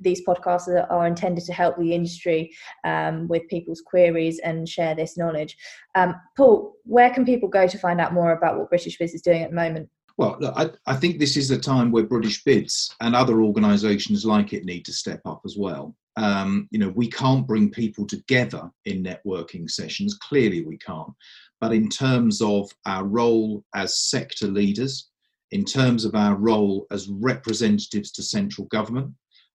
these 0.00 0.24
podcasts 0.26 0.68
are, 0.68 0.86
are, 0.90 1.06
intended 1.06 1.44
to 1.44 1.52
help 1.52 1.78
the 1.78 1.94
industry 1.94 2.54
um, 2.84 3.26
with 3.28 3.48
people's 3.48 3.80
queries 3.80 4.38
and 4.40 4.68
share 4.68 4.94
this 4.94 5.16
knowledge. 5.16 5.56
Um, 5.94 6.14
Paul, 6.36 6.74
where 6.84 7.10
can 7.10 7.24
people 7.24 7.48
go 7.48 7.66
to 7.66 7.78
find 7.78 8.00
out 8.00 8.12
more 8.12 8.32
about 8.32 8.58
what 8.58 8.68
British 8.68 8.98
Bids 8.98 9.14
is 9.14 9.22
doing 9.22 9.42
at 9.42 9.50
the 9.50 9.56
moment? 9.56 9.88
Well, 10.18 10.36
look, 10.40 10.54
I, 10.56 10.70
I 10.86 10.96
think 10.96 11.18
this 11.18 11.36
is 11.36 11.50
a 11.50 11.58
time 11.58 11.90
where 11.90 12.04
British 12.04 12.42
Bids 12.42 12.94
and 13.00 13.14
other 13.14 13.42
organisations 13.42 14.24
like 14.24 14.52
it 14.52 14.64
need 14.64 14.84
to 14.86 14.92
step 14.92 15.20
up 15.26 15.42
as 15.44 15.56
well. 15.58 15.94
Um, 16.16 16.68
you 16.70 16.78
know, 16.78 16.88
we 16.88 17.10
can't 17.10 17.46
bring 17.46 17.70
people 17.70 18.06
together 18.06 18.70
in 18.86 19.04
networking 19.04 19.70
sessions. 19.70 20.16
Clearly, 20.22 20.64
we 20.64 20.78
can't. 20.78 21.12
But 21.60 21.72
in 21.72 21.88
terms 21.88 22.42
of 22.42 22.70
our 22.84 23.04
role 23.04 23.64
as 23.74 23.98
sector 23.98 24.46
leaders, 24.46 25.08
in 25.52 25.64
terms 25.64 26.04
of 26.04 26.14
our 26.14 26.36
role 26.36 26.86
as 26.90 27.08
representatives 27.08 28.10
to 28.12 28.22
central 28.22 28.66
government, 28.68 29.12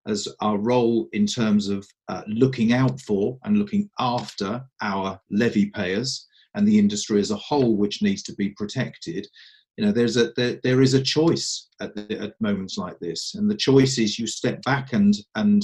as 0.07 0.27
our 0.39 0.57
role 0.57 1.07
in 1.13 1.25
terms 1.25 1.67
of 1.67 1.87
uh, 2.07 2.23
looking 2.27 2.73
out 2.73 2.99
for 3.01 3.37
and 3.43 3.57
looking 3.57 3.89
after 3.99 4.63
our 4.81 5.19
levy 5.29 5.67
payers 5.67 6.27
and 6.55 6.67
the 6.67 6.77
industry 6.77 7.19
as 7.19 7.31
a 7.31 7.35
whole, 7.35 7.75
which 7.77 8.01
needs 8.01 8.23
to 8.23 8.33
be 8.35 8.49
protected. 8.49 9.27
You 9.77 9.85
know, 9.85 9.91
there's 9.91 10.17
a 10.17 10.31
there, 10.35 10.59
there 10.63 10.81
is 10.81 10.93
a 10.93 11.01
choice 11.01 11.67
at, 11.79 11.95
the, 11.95 12.19
at 12.19 12.41
moments 12.41 12.77
like 12.77 12.99
this, 12.99 13.35
and 13.35 13.49
the 13.49 13.55
choice 13.55 13.97
is 13.97 14.19
you 14.19 14.27
step 14.27 14.61
back 14.63 14.93
and 14.93 15.15
and 15.35 15.63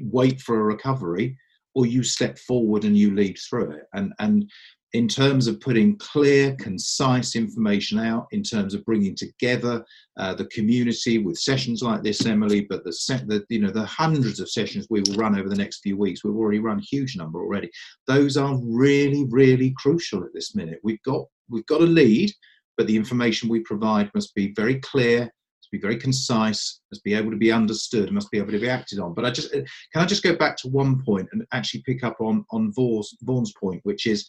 wait 0.00 0.40
for 0.40 0.60
a 0.60 0.64
recovery, 0.64 1.38
or 1.74 1.86
you 1.86 2.02
step 2.02 2.38
forward 2.38 2.84
and 2.84 2.98
you 2.98 3.14
lead 3.14 3.38
through 3.38 3.72
it. 3.72 3.84
And 3.94 4.12
and 4.18 4.50
in 4.92 5.06
terms 5.06 5.46
of 5.46 5.60
putting 5.60 5.96
clear, 5.98 6.56
concise 6.56 7.36
information 7.36 7.98
out, 7.98 8.26
in 8.32 8.42
terms 8.42 8.74
of 8.74 8.84
bringing 8.84 9.14
together 9.14 9.84
uh, 10.18 10.34
the 10.34 10.46
community 10.46 11.18
with 11.18 11.38
sessions 11.38 11.80
like 11.82 12.02
this, 12.02 12.26
Emily, 12.26 12.62
but 12.62 12.82
the, 12.82 12.90
the 13.26 13.44
you 13.48 13.60
know 13.60 13.70
the 13.70 13.84
hundreds 13.84 14.40
of 14.40 14.50
sessions 14.50 14.88
we 14.90 15.02
will 15.02 15.14
run 15.14 15.38
over 15.38 15.48
the 15.48 15.56
next 15.56 15.80
few 15.80 15.96
weeks. 15.96 16.24
We've 16.24 16.34
already 16.34 16.58
run 16.58 16.78
a 16.78 16.82
huge 16.82 17.16
number 17.16 17.40
already. 17.40 17.70
Those 18.08 18.36
are 18.36 18.58
really, 18.62 19.24
really 19.30 19.72
crucial 19.76 20.24
at 20.24 20.34
this 20.34 20.56
minute. 20.56 20.80
We've 20.82 21.02
got 21.02 21.24
we've 21.48 21.66
got 21.66 21.82
a 21.82 21.84
lead, 21.84 22.32
but 22.76 22.88
the 22.88 22.96
information 22.96 23.48
we 23.48 23.60
provide 23.60 24.10
must 24.14 24.34
be 24.34 24.52
very 24.54 24.80
clear, 24.80 25.20
must 25.20 25.70
be 25.70 25.78
very 25.78 25.98
concise, 25.98 26.80
must 26.90 27.04
be 27.04 27.14
able 27.14 27.30
to 27.30 27.36
be 27.36 27.52
understood, 27.52 28.10
must 28.10 28.30
be 28.32 28.38
able 28.38 28.50
to 28.50 28.58
be 28.58 28.68
acted 28.68 28.98
on. 28.98 29.14
But 29.14 29.24
I 29.24 29.30
just 29.30 29.52
can 29.52 29.66
I 29.94 30.04
just 30.04 30.24
go 30.24 30.34
back 30.34 30.56
to 30.58 30.68
one 30.68 31.00
point 31.04 31.28
and 31.30 31.46
actually 31.52 31.84
pick 31.86 32.02
up 32.02 32.16
on 32.20 32.44
on 32.50 32.72
Vaughan's 32.72 33.52
point, 33.52 33.80
which 33.84 34.06
is 34.06 34.28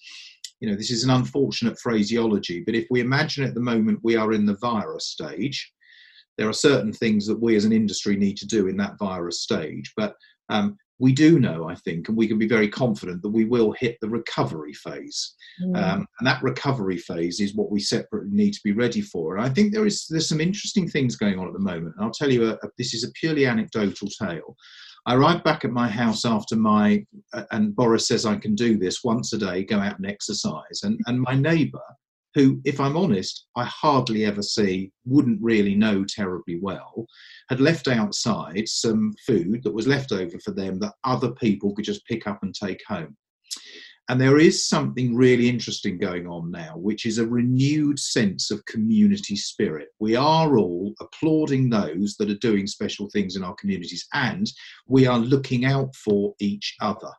you 0.61 0.69
know, 0.69 0.75
this 0.75 0.91
is 0.91 1.03
an 1.03 1.09
unfortunate 1.09 1.77
phraseology, 1.79 2.63
but 2.65 2.75
if 2.75 2.87
we 2.89 3.01
imagine 3.01 3.43
at 3.43 3.55
the 3.55 3.59
moment 3.59 3.99
we 4.03 4.15
are 4.15 4.31
in 4.31 4.45
the 4.45 4.57
virus 4.57 5.07
stage, 5.07 5.73
there 6.37 6.47
are 6.47 6.53
certain 6.53 6.93
things 6.93 7.25
that 7.27 7.41
we 7.41 7.55
as 7.55 7.65
an 7.65 7.73
industry 7.73 8.15
need 8.15 8.37
to 8.37 8.47
do 8.47 8.67
in 8.67 8.77
that 8.77 8.97
virus 8.97 9.41
stage. 9.41 9.91
But 9.97 10.15
um, 10.49 10.77
we 10.99 11.13
do 11.13 11.39
know, 11.39 11.67
I 11.67 11.73
think, 11.73 12.07
and 12.07 12.17
we 12.17 12.27
can 12.27 12.37
be 12.37 12.47
very 12.47 12.69
confident 12.69 13.23
that 13.23 13.29
we 13.29 13.45
will 13.45 13.73
hit 13.79 13.97
the 14.01 14.09
recovery 14.09 14.73
phase. 14.73 15.33
Mm. 15.63 15.75
Um, 15.75 16.07
and 16.19 16.27
that 16.27 16.43
recovery 16.43 16.97
phase 16.97 17.39
is 17.39 17.55
what 17.55 17.71
we 17.71 17.79
separately 17.79 18.29
need 18.31 18.53
to 18.53 18.61
be 18.63 18.71
ready 18.71 19.01
for. 19.01 19.35
And 19.35 19.45
I 19.45 19.49
think 19.49 19.73
there 19.73 19.87
is 19.87 20.05
there's 20.09 20.29
some 20.29 20.39
interesting 20.39 20.87
things 20.87 21.15
going 21.15 21.39
on 21.39 21.47
at 21.47 21.53
the 21.53 21.59
moment. 21.59 21.95
And 21.97 22.05
I'll 22.05 22.11
tell 22.11 22.31
you, 22.31 22.49
a, 22.49 22.51
a, 22.53 22.69
this 22.77 22.93
is 22.93 23.03
a 23.03 23.11
purely 23.13 23.47
anecdotal 23.47 24.09
tale. 24.09 24.55
I 25.05 25.15
arrive 25.15 25.43
back 25.43 25.65
at 25.65 25.71
my 25.71 25.87
house 25.87 26.25
after 26.25 26.55
my, 26.55 27.03
uh, 27.33 27.43
and 27.51 27.75
Boris 27.75 28.07
says 28.07 28.25
I 28.25 28.35
can 28.35 28.53
do 28.53 28.77
this 28.77 29.03
once 29.03 29.33
a 29.33 29.37
day, 29.37 29.63
go 29.63 29.79
out 29.79 29.97
and 29.97 30.05
exercise. 30.05 30.81
And, 30.83 30.99
and 31.07 31.21
my 31.21 31.33
neighbour, 31.33 31.81
who, 32.35 32.61
if 32.65 32.79
I'm 32.79 32.95
honest, 32.95 33.47
I 33.55 33.65
hardly 33.65 34.25
ever 34.25 34.43
see, 34.43 34.91
wouldn't 35.05 35.41
really 35.41 35.75
know 35.75 36.05
terribly 36.05 36.59
well, 36.61 37.05
had 37.49 37.59
left 37.59 37.87
outside 37.87 38.67
some 38.67 39.13
food 39.25 39.63
that 39.63 39.73
was 39.73 39.87
left 39.87 40.11
over 40.11 40.37
for 40.39 40.51
them 40.51 40.79
that 40.79 40.93
other 41.03 41.31
people 41.31 41.73
could 41.73 41.85
just 41.85 42.05
pick 42.05 42.27
up 42.27 42.39
and 42.43 42.53
take 42.53 42.81
home. 42.87 43.17
And 44.09 44.19
there 44.19 44.39
is 44.39 44.67
something 44.67 45.15
really 45.15 45.47
interesting 45.47 45.97
going 45.97 46.27
on 46.27 46.51
now, 46.51 46.75
which 46.75 47.05
is 47.05 47.17
a 47.17 47.27
renewed 47.27 47.97
sense 47.97 48.51
of 48.51 48.65
community 48.65 49.35
spirit. 49.35 49.89
We 49.99 50.15
are 50.15 50.57
all 50.57 50.93
applauding 50.99 51.69
those 51.69 52.15
that 52.17 52.29
are 52.29 52.35
doing 52.35 52.67
special 52.67 53.09
things 53.09 53.35
in 53.35 53.43
our 53.43 53.55
communities, 53.55 54.05
and 54.13 54.51
we 54.87 55.05
are 55.05 55.19
looking 55.19 55.65
out 55.65 55.95
for 55.95 56.33
each 56.39 56.75
other. 56.81 57.11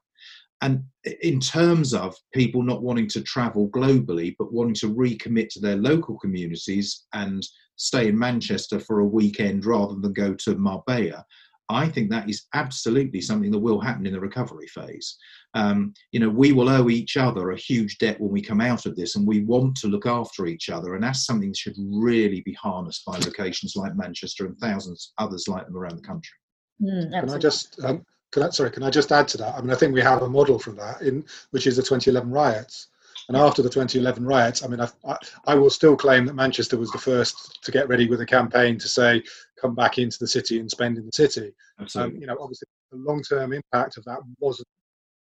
And 0.60 0.84
in 1.22 1.40
terms 1.40 1.92
of 1.92 2.14
people 2.32 2.62
not 2.62 2.82
wanting 2.82 3.08
to 3.08 3.22
travel 3.22 3.68
globally, 3.70 4.36
but 4.38 4.52
wanting 4.52 4.74
to 4.74 4.94
recommit 4.94 5.48
to 5.50 5.60
their 5.60 5.76
local 5.76 6.18
communities 6.18 7.06
and 7.14 7.42
stay 7.76 8.08
in 8.08 8.18
Manchester 8.18 8.78
for 8.78 9.00
a 9.00 9.06
weekend 9.06 9.64
rather 9.64 9.96
than 10.00 10.12
go 10.12 10.34
to 10.34 10.54
Marbella, 10.56 11.24
I 11.68 11.88
think 11.88 12.10
that 12.10 12.28
is 12.28 12.46
absolutely 12.54 13.20
something 13.20 13.50
that 13.50 13.58
will 13.58 13.80
happen 13.80 14.06
in 14.06 14.12
the 14.12 14.20
recovery 14.20 14.68
phase. 14.68 15.16
Um, 15.54 15.92
you 16.12 16.20
know, 16.20 16.30
we 16.30 16.52
will 16.52 16.68
owe 16.68 16.88
each 16.88 17.16
other 17.16 17.50
a 17.50 17.56
huge 17.56 17.98
debt 17.98 18.20
when 18.20 18.30
we 18.30 18.40
come 18.40 18.60
out 18.60 18.86
of 18.86 18.96
this, 18.96 19.16
and 19.16 19.26
we 19.26 19.44
want 19.44 19.76
to 19.76 19.88
look 19.88 20.06
after 20.06 20.46
each 20.46 20.70
other. 20.70 20.94
And 20.94 21.04
that's 21.04 21.26
something 21.26 21.50
that 21.50 21.56
should 21.56 21.76
really 21.78 22.40
be 22.40 22.54
harnessed 22.54 23.04
by 23.04 23.18
locations 23.18 23.76
like 23.76 23.96
Manchester 23.96 24.46
and 24.46 24.58
thousands 24.58 25.12
others 25.18 25.48
like 25.48 25.66
them 25.66 25.76
around 25.76 25.96
the 25.96 26.06
country. 26.06 26.36
Mm, 26.82 27.10
can 27.10 27.30
I 27.30 27.38
just, 27.38 27.78
um, 27.84 28.04
can 28.32 28.44
I, 28.44 28.50
sorry, 28.50 28.70
can 28.70 28.82
I 28.82 28.90
just 28.90 29.12
add 29.12 29.28
to 29.28 29.38
that? 29.38 29.54
I 29.54 29.60
mean, 29.60 29.70
I 29.70 29.74
think 29.74 29.94
we 29.94 30.00
have 30.00 30.22
a 30.22 30.28
model 30.28 30.58
from 30.58 30.76
that, 30.76 31.02
in 31.02 31.24
which 31.50 31.66
is 31.66 31.76
the 31.76 31.82
2011 31.82 32.30
riots. 32.30 32.88
And 33.28 33.36
after 33.36 33.62
the 33.62 33.70
2011 33.70 34.24
riots, 34.24 34.64
I 34.64 34.68
mean, 34.68 34.80
I, 34.80 34.88
I, 35.06 35.16
I, 35.44 35.54
will 35.54 35.70
still 35.70 35.96
claim 35.96 36.26
that 36.26 36.34
Manchester 36.34 36.76
was 36.76 36.90
the 36.90 36.98
first 36.98 37.62
to 37.62 37.70
get 37.70 37.88
ready 37.88 38.08
with 38.08 38.20
a 38.20 38.26
campaign 38.26 38.78
to 38.78 38.88
say, 38.88 39.22
come 39.60 39.74
back 39.76 39.98
into 39.98 40.18
the 40.18 40.26
city 40.26 40.58
and 40.58 40.68
spend 40.68 40.98
in 40.98 41.06
the 41.06 41.12
city. 41.12 41.52
Um, 41.94 42.16
you 42.16 42.26
know, 42.26 42.36
obviously, 42.40 42.66
the 42.90 42.98
long 42.98 43.22
term 43.22 43.52
impact 43.52 43.96
of 43.96 44.04
that 44.04 44.18
wasn't 44.40 44.66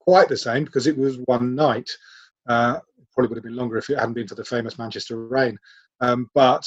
quite 0.10 0.28
the 0.28 0.38
same 0.38 0.64
because 0.64 0.88
it 0.88 0.98
was 0.98 1.20
one 1.26 1.54
night. 1.54 1.90
Uh, 2.48 2.80
probably 3.14 3.30
would 3.30 3.38
have 3.38 3.44
been 3.44 3.56
longer 3.56 3.78
if 3.78 3.90
it 3.92 4.00
hadn't 4.00 4.16
been 4.16 4.28
for 4.28 4.34
the 4.34 4.44
famous 4.44 4.80
Manchester 4.80 5.28
rain. 5.28 5.56
Um, 6.02 6.30
but, 6.34 6.64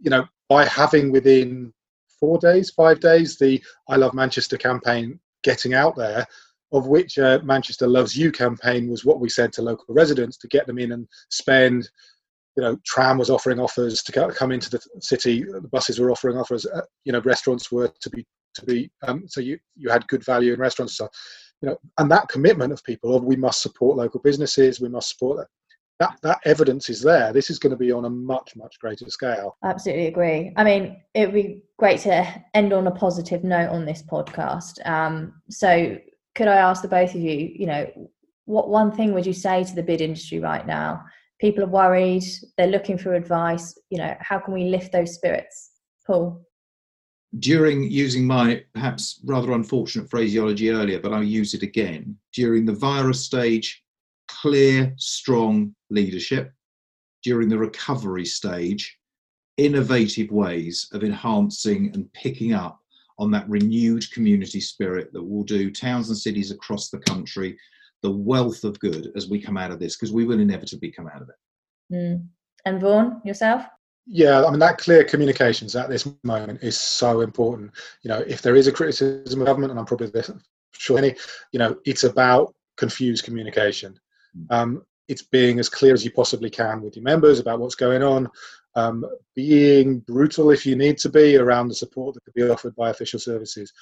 you 0.00 0.10
know, 0.10 0.24
by 0.50 0.66
having 0.66 1.10
within 1.10 1.72
four 2.20 2.36
days, 2.38 2.70
five 2.70 3.00
days, 3.00 3.38
the 3.38 3.62
I 3.88 3.96
Love 3.96 4.12
Manchester 4.12 4.58
campaign 4.58 5.18
getting 5.42 5.72
out 5.72 5.96
there, 5.96 6.26
of 6.72 6.86
which 6.86 7.18
uh, 7.18 7.38
Manchester 7.42 7.86
Loves 7.86 8.14
You 8.14 8.30
campaign 8.30 8.90
was 8.90 9.06
what 9.06 9.20
we 9.20 9.30
said 9.30 9.54
to 9.54 9.62
local 9.62 9.94
residents 9.94 10.36
to 10.38 10.48
get 10.48 10.66
them 10.66 10.78
in 10.78 10.92
and 10.92 11.08
spend. 11.30 11.88
You 12.58 12.62
know, 12.64 12.76
tram 12.84 13.16
was 13.16 13.30
offering 13.30 13.58
offers 13.58 14.02
to 14.02 14.30
come 14.36 14.52
into 14.52 14.68
the 14.68 14.80
city. 15.00 15.44
The 15.44 15.68
buses 15.72 15.98
were 15.98 16.10
offering 16.10 16.36
offers. 16.36 16.66
Uh, 16.66 16.82
you 17.04 17.12
know, 17.12 17.22
restaurants 17.22 17.72
were 17.72 17.90
to 18.02 18.10
be 18.10 18.26
to 18.56 18.66
be. 18.66 18.90
Um, 19.06 19.24
so 19.26 19.40
you 19.40 19.58
you 19.76 19.88
had 19.88 20.06
good 20.08 20.24
value 20.24 20.52
in 20.52 20.60
restaurants. 20.60 20.98
So, 20.98 21.08
you 21.62 21.68
know, 21.68 21.78
and 21.98 22.10
that 22.10 22.28
commitment 22.28 22.72
of 22.72 22.82
people 22.84 23.14
of 23.14 23.24
we 23.24 23.36
must 23.36 23.62
support 23.62 23.96
local 23.96 24.20
businesses. 24.20 24.80
We 24.80 24.88
must 24.88 25.10
support 25.10 25.38
that. 25.38 25.48
That, 26.22 26.40
evidence 26.44 26.90
is 26.90 27.00
there. 27.00 27.32
This 27.32 27.48
is 27.48 27.60
going 27.60 27.70
to 27.70 27.76
be 27.76 27.92
on 27.92 28.06
a 28.06 28.10
much, 28.10 28.56
much 28.56 28.76
greater 28.80 29.08
scale. 29.08 29.56
Absolutely 29.62 30.08
agree. 30.08 30.52
I 30.56 30.64
mean, 30.64 31.00
it 31.14 31.26
would 31.26 31.34
be 31.34 31.62
great 31.78 32.00
to 32.00 32.26
end 32.54 32.72
on 32.72 32.88
a 32.88 32.90
positive 32.90 33.44
note 33.44 33.68
on 33.68 33.84
this 33.84 34.02
podcast. 34.02 34.84
Um, 34.84 35.34
so, 35.48 35.96
could 36.34 36.48
I 36.48 36.56
ask 36.56 36.82
the 36.82 36.88
both 36.88 37.14
of 37.14 37.20
you, 37.20 37.52
you 37.54 37.66
know, 37.66 38.10
what 38.46 38.68
one 38.68 38.90
thing 38.90 39.12
would 39.12 39.26
you 39.26 39.32
say 39.32 39.62
to 39.62 39.74
the 39.74 39.82
bid 39.82 40.00
industry 40.00 40.40
right 40.40 40.66
now? 40.66 41.04
People 41.40 41.62
are 41.62 41.68
worried, 41.68 42.24
they're 42.58 42.66
looking 42.66 42.98
for 42.98 43.14
advice. 43.14 43.78
You 43.90 43.98
know, 43.98 44.16
how 44.18 44.40
can 44.40 44.54
we 44.54 44.64
lift 44.64 44.90
those 44.90 45.14
spirits? 45.14 45.70
Paul? 46.04 46.44
During 47.38 47.90
using 47.90 48.26
my 48.26 48.62
perhaps 48.74 49.20
rather 49.24 49.52
unfortunate 49.52 50.10
phraseology 50.10 50.70
earlier, 50.70 51.00
but 51.00 51.12
I'll 51.12 51.22
use 51.22 51.54
it 51.54 51.62
again. 51.62 52.16
During 52.34 52.66
the 52.66 52.74
virus 52.74 53.24
stage, 53.24 53.82
clear, 54.28 54.92
strong 54.96 55.74
leadership. 55.88 56.52
During 57.22 57.48
the 57.48 57.58
recovery 57.58 58.26
stage, 58.26 58.98
innovative 59.56 60.30
ways 60.30 60.88
of 60.92 61.04
enhancing 61.04 61.90
and 61.94 62.12
picking 62.12 62.52
up 62.52 62.80
on 63.18 63.30
that 63.30 63.48
renewed 63.48 64.10
community 64.10 64.60
spirit 64.60 65.12
that 65.12 65.22
will 65.22 65.44
do 65.44 65.70
towns 65.70 66.08
and 66.08 66.18
cities 66.18 66.50
across 66.50 66.90
the 66.90 66.98
country 66.98 67.56
the 68.02 68.10
wealth 68.10 68.64
of 68.64 68.78
good 68.80 69.12
as 69.14 69.28
we 69.28 69.40
come 69.40 69.56
out 69.56 69.70
of 69.70 69.78
this, 69.78 69.96
because 69.96 70.12
we 70.12 70.24
will 70.24 70.40
inevitably 70.40 70.90
come 70.90 71.06
out 71.06 71.22
of 71.22 71.28
it. 71.28 71.94
Mm. 71.94 72.26
And 72.64 72.80
Vaughan, 72.80 73.20
yourself? 73.24 73.64
Yeah, 74.06 74.44
I 74.44 74.50
mean 74.50 74.58
that 74.58 74.78
clear 74.78 75.04
communications 75.04 75.76
at 75.76 75.88
this 75.88 76.08
moment 76.24 76.62
is 76.62 76.78
so 76.78 77.20
important. 77.20 77.70
You 78.02 78.08
know, 78.08 78.18
if 78.26 78.42
there 78.42 78.56
is 78.56 78.66
a 78.66 78.72
criticism 78.72 79.40
of 79.40 79.46
government, 79.46 79.70
and 79.70 79.78
I'm 79.78 79.86
probably 79.86 80.10
sure 80.72 80.98
any, 80.98 81.14
you 81.52 81.58
know, 81.58 81.76
it's 81.84 82.04
about 82.04 82.54
confused 82.76 83.24
communication. 83.24 83.98
Hmm. 84.34 84.54
Um, 84.54 84.82
it's 85.08 85.22
being 85.22 85.58
as 85.58 85.68
clear 85.68 85.92
as 85.92 86.04
you 86.04 86.10
possibly 86.10 86.50
can 86.50 86.80
with 86.80 86.96
your 86.96 87.02
members 87.02 87.38
about 87.38 87.60
what's 87.60 87.74
going 87.74 88.02
on, 88.02 88.28
um, 88.74 89.04
being 89.34 90.00
brutal 90.00 90.50
if 90.50 90.64
you 90.64 90.76
need 90.76 90.96
to 90.98 91.08
be 91.08 91.36
around 91.36 91.68
the 91.68 91.74
support 91.74 92.14
that 92.14 92.24
could 92.24 92.34
be 92.34 92.42
offered 92.42 92.74
by 92.76 92.90
official 92.90 93.18
services. 93.18 93.72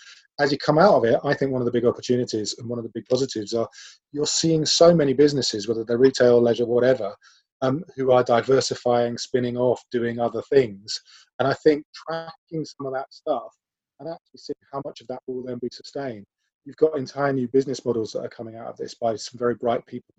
As 0.41 0.51
you 0.51 0.59
come 0.59 0.79
out 0.79 0.95
of 0.95 1.05
it, 1.05 1.21
I 1.23 1.35
think 1.35 1.53
one 1.53 1.61
of 1.61 1.67
the 1.67 1.73
big 1.73 1.85
opportunities 1.85 2.57
and 2.59 2.69
one 2.69 2.79
of 2.79 2.85
the 2.85 2.91
big 2.93 3.07
positives 3.07 3.55
are 3.55 3.69
you're 4.13 4.27
seeing 4.27 4.67
so 4.67 4.95
many 4.95 5.13
businesses, 5.13 5.69
whether 5.69 5.85
they're 5.85 5.99
retail, 5.99 6.41
leisure, 6.41 6.67
whatever, 6.67 7.15
um, 7.63 7.85
who 7.97 8.13
are 8.13 8.25
diversifying, 8.25 9.19
spinning 9.19 9.57
off, 9.57 9.83
doing 9.91 10.19
other 10.19 10.43
things. 10.43 11.01
And 11.39 11.49
I 11.49 11.55
think 11.55 11.85
tracking 11.95 12.65
some 12.65 12.87
of 12.87 12.93
that 12.95 13.13
stuff 13.13 13.53
and 13.99 14.09
actually 14.09 14.39
seeing 14.39 14.57
how 14.73 14.83
much 14.85 15.01
of 15.01 15.09
that 15.09 15.21
will 15.27 15.43
then 15.43 15.59
be 15.59 15.69
sustained 15.73 16.25
you've 16.65 16.77
got 16.77 16.97
entire 16.97 17.33
new 17.33 17.49
business 17.49 17.85
models 17.85 18.13
that 18.13 18.25
are 18.25 18.29
coming 18.29 18.57
out 18.57 18.67
of 18.67 18.77
this 18.77 18.95
by 18.95 19.17
some 19.17 19.39
very 19.39 19.55
bright 19.55 19.85
people 19.87 20.15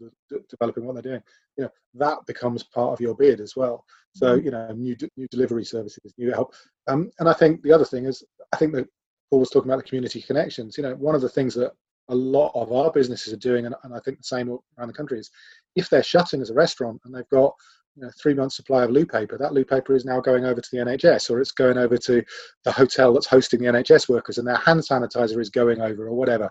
developing 0.50 0.86
what 0.86 0.94
they're 0.94 1.02
doing. 1.02 1.24
You 1.58 1.66
know 1.66 1.70
that 1.96 2.20
becomes 2.28 2.64
part 2.64 2.94
of 2.94 3.02
your 3.02 3.16
bid 3.16 3.40
as 3.40 3.56
well. 3.56 3.86
So 4.14 4.36
mm-hmm. 4.36 4.46
you 4.46 4.52
know 4.52 4.72
new 4.74 4.96
new 5.18 5.28
delivery 5.30 5.66
services, 5.66 6.14
new 6.18 6.32
help. 6.32 6.54
Um, 6.88 7.12
and 7.20 7.30
I 7.30 7.34
think 7.34 7.62
the 7.62 7.72
other 7.72 7.86
thing 7.86 8.06
is 8.06 8.24
I 8.54 8.58
think 8.58 8.74
that 8.74 8.88
Paul 9.30 9.40
was 9.40 9.50
talking 9.50 9.70
about 9.70 9.84
the 9.84 9.90
community 9.90 10.22
connections. 10.22 10.78
You 10.78 10.84
know 10.84 10.96
one 10.96 11.16
of 11.16 11.22
the 11.22 11.30
things 11.30 11.54
that 11.56 11.72
a 12.10 12.16
lot 12.16 12.52
of 12.56 12.74
our 12.74 12.92
businesses 12.92 13.32
are 13.32 13.38
doing, 13.38 13.66
and, 13.66 13.76
and 13.84 13.94
I 13.94 14.00
think 14.00 14.18
the 14.18 14.24
same 14.24 14.50
around 14.50 14.88
the 14.88 14.94
country 14.94 15.20
is 15.20 15.30
if 15.76 15.90
they're 15.90 16.04
shutting 16.04 16.42
as 16.42 16.50
a 16.50 16.54
restaurant 16.54 17.02
and 17.06 17.14
they've 17.14 17.30
got 17.30 17.54
you 17.96 18.04
know, 18.04 18.12
three 18.22 18.34
months 18.34 18.56
supply 18.56 18.84
of 18.84 18.90
loo 18.90 19.06
paper. 19.06 19.38
That 19.38 19.54
loo 19.54 19.66
paper 19.66 19.94
is 19.94 20.06
now 20.06 20.22
going 20.22 20.46
over 20.46 20.62
to 20.62 20.70
the 20.72 20.78
NHS, 20.78 21.30
or 21.30 21.42
it's 21.42 21.52
going 21.52 21.78
over 21.78 21.98
to 21.98 22.24
the 22.64 22.72
hotel 22.72 23.14
that's 23.14 23.28
hosting 23.28 23.62
the 23.62 23.68
NHS 23.68 24.08
workers, 24.08 24.38
and 24.38 24.48
their 24.48 24.56
hand 24.56 24.82
sanitizer 24.82 25.40
is 25.42 25.50
going 25.50 25.82
over, 25.82 26.08
or 26.08 26.16
whatever. 26.16 26.50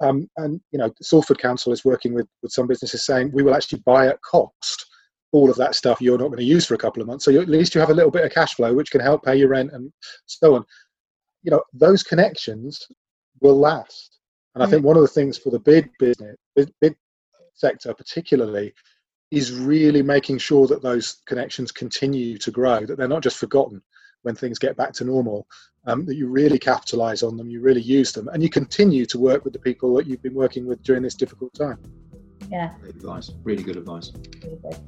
Um, 0.00 0.28
and 0.38 0.60
you 0.72 0.78
know, 0.78 0.92
Salford 1.02 1.38
Council 1.38 1.72
is 1.72 1.84
working 1.84 2.14
with 2.14 2.26
with 2.42 2.52
some 2.52 2.66
businesses 2.66 3.04
saying 3.04 3.32
we 3.32 3.42
will 3.42 3.54
actually 3.54 3.82
buy 3.84 4.06
at 4.06 4.20
cost 4.22 4.86
all 5.32 5.50
of 5.50 5.56
that 5.56 5.74
stuff 5.74 6.00
you're 6.00 6.18
not 6.18 6.28
going 6.28 6.38
to 6.38 6.44
use 6.44 6.64
for 6.66 6.74
a 6.74 6.78
couple 6.78 7.02
of 7.02 7.08
months. 7.08 7.24
So 7.24 7.30
you, 7.30 7.40
at 7.40 7.48
least 7.48 7.74
you 7.74 7.80
have 7.80 7.90
a 7.90 7.94
little 7.94 8.10
bit 8.10 8.24
of 8.24 8.32
cash 8.32 8.54
flow, 8.54 8.72
which 8.72 8.90
can 8.90 9.00
help 9.00 9.24
pay 9.24 9.36
your 9.36 9.48
rent 9.48 9.72
and 9.72 9.92
so 10.26 10.54
on. 10.54 10.64
You 11.42 11.50
know, 11.50 11.62
those 11.74 12.02
connections 12.02 12.80
will 13.40 13.58
last. 13.58 14.18
And 14.54 14.62
I 14.62 14.66
think 14.66 14.82
mm. 14.82 14.86
one 14.86 14.96
of 14.96 15.02
the 15.02 15.08
things 15.08 15.36
for 15.36 15.50
the 15.50 15.58
big 15.58 15.90
business, 15.98 16.36
big, 16.54 16.70
bid 16.80 16.94
sector 17.56 17.92
particularly, 17.94 18.72
is 19.30 19.52
really 19.52 20.02
making 20.02 20.38
sure 20.38 20.66
that 20.68 20.82
those 20.82 21.22
connections 21.26 21.72
continue 21.72 22.38
to 22.38 22.50
grow, 22.50 22.86
that 22.86 22.96
they're 22.96 23.08
not 23.08 23.22
just 23.22 23.38
forgotten 23.38 23.82
when 24.22 24.34
things 24.34 24.58
get 24.58 24.76
back 24.76 24.92
to 24.92 25.04
normal, 25.04 25.46
um, 25.86 26.04
that 26.04 26.16
you 26.16 26.28
really 26.28 26.58
capitalize 26.58 27.22
on 27.22 27.36
them, 27.36 27.48
you 27.48 27.60
really 27.60 27.80
use 27.80 28.12
them, 28.12 28.28
and 28.28 28.42
you 28.42 28.48
continue 28.48 29.06
to 29.06 29.18
work 29.18 29.44
with 29.44 29.52
the 29.52 29.58
people 29.58 29.94
that 29.94 30.06
you've 30.06 30.22
been 30.22 30.34
working 30.34 30.66
with 30.66 30.82
during 30.82 31.02
this 31.02 31.14
difficult 31.14 31.52
time. 31.54 31.78
Yeah. 32.50 32.72
Great 32.80 32.96
advice. 32.96 33.32
Really 33.42 33.62
good 33.62 33.76
advice. 33.76 34.12
Really 34.42 34.58
good. 34.62 34.80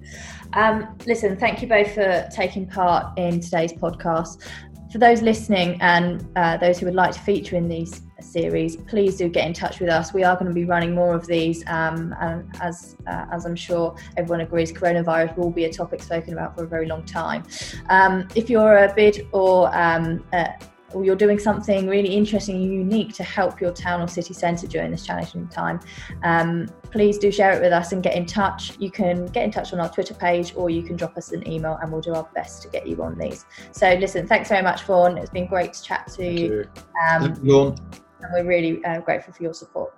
Um, 0.52 0.96
listen, 1.06 1.36
thank 1.36 1.60
you 1.62 1.68
both 1.68 1.92
for 1.92 2.28
taking 2.32 2.66
part 2.66 3.18
in 3.18 3.40
today's 3.40 3.72
podcast. 3.72 4.42
For 4.92 4.98
those 4.98 5.22
listening 5.22 5.80
and 5.80 6.26
uh, 6.36 6.56
those 6.56 6.78
who 6.78 6.86
would 6.86 6.94
like 6.94 7.12
to 7.12 7.20
feature 7.20 7.56
in 7.56 7.68
these 7.68 8.02
series, 8.20 8.76
please 8.76 9.16
do 9.16 9.28
get 9.28 9.46
in 9.46 9.52
touch 9.52 9.80
with 9.80 9.88
us. 9.88 10.12
We 10.12 10.24
are 10.24 10.34
going 10.34 10.48
to 10.48 10.54
be 10.54 10.64
running 10.64 10.94
more 10.94 11.14
of 11.14 11.26
these, 11.26 11.66
um, 11.66 12.14
and 12.20 12.48
as 12.60 12.96
uh, 13.06 13.26
as 13.32 13.46
I'm 13.46 13.56
sure 13.56 13.96
everyone 14.16 14.40
agrees, 14.40 14.72
coronavirus 14.72 15.36
will 15.36 15.50
be 15.50 15.64
a 15.64 15.72
topic 15.72 16.02
spoken 16.02 16.32
about 16.32 16.56
for 16.56 16.64
a 16.64 16.68
very 16.68 16.86
long 16.86 17.04
time. 17.04 17.44
Um, 17.88 18.28
if 18.34 18.50
you're 18.50 18.84
a 18.84 18.92
bid 18.94 19.28
or 19.32 19.74
um, 19.76 20.24
uh, 20.32 20.48
or 20.94 21.04
you're 21.04 21.16
doing 21.16 21.38
something 21.38 21.86
really 21.86 22.14
interesting 22.14 22.56
and 22.56 22.72
unique 22.72 23.12
to 23.14 23.22
help 23.22 23.60
your 23.60 23.72
town 23.72 24.00
or 24.00 24.08
city 24.08 24.32
centre 24.32 24.66
during 24.66 24.90
this 24.90 25.04
challenging 25.04 25.46
time, 25.48 25.80
um, 26.22 26.66
please 26.90 27.18
do 27.18 27.30
share 27.30 27.52
it 27.52 27.60
with 27.60 27.72
us 27.72 27.92
and 27.92 28.02
get 28.02 28.16
in 28.16 28.24
touch. 28.24 28.72
You 28.78 28.90
can 28.90 29.26
get 29.26 29.44
in 29.44 29.50
touch 29.50 29.72
on 29.72 29.80
our 29.80 29.90
Twitter 29.90 30.14
page 30.14 30.54
or 30.56 30.70
you 30.70 30.82
can 30.82 30.96
drop 30.96 31.16
us 31.16 31.32
an 31.32 31.46
email 31.46 31.78
and 31.82 31.92
we'll 31.92 32.00
do 32.00 32.14
our 32.14 32.28
best 32.34 32.62
to 32.62 32.68
get 32.68 32.86
you 32.86 33.02
on 33.02 33.18
these. 33.18 33.44
So, 33.72 33.94
listen, 33.94 34.26
thanks 34.26 34.48
very 34.48 34.62
much, 34.62 34.82
Vaughan. 34.84 35.18
It's 35.18 35.30
been 35.30 35.46
great 35.46 35.74
to 35.74 35.82
chat 35.82 36.06
to 36.12 36.16
Thank 36.16 36.38
you. 36.38 36.66
you. 37.42 37.74
And 38.20 38.32
we're 38.32 38.44
really 38.44 38.84
uh, 38.84 39.00
grateful 39.00 39.32
for 39.32 39.42
your 39.42 39.54
support. 39.54 39.94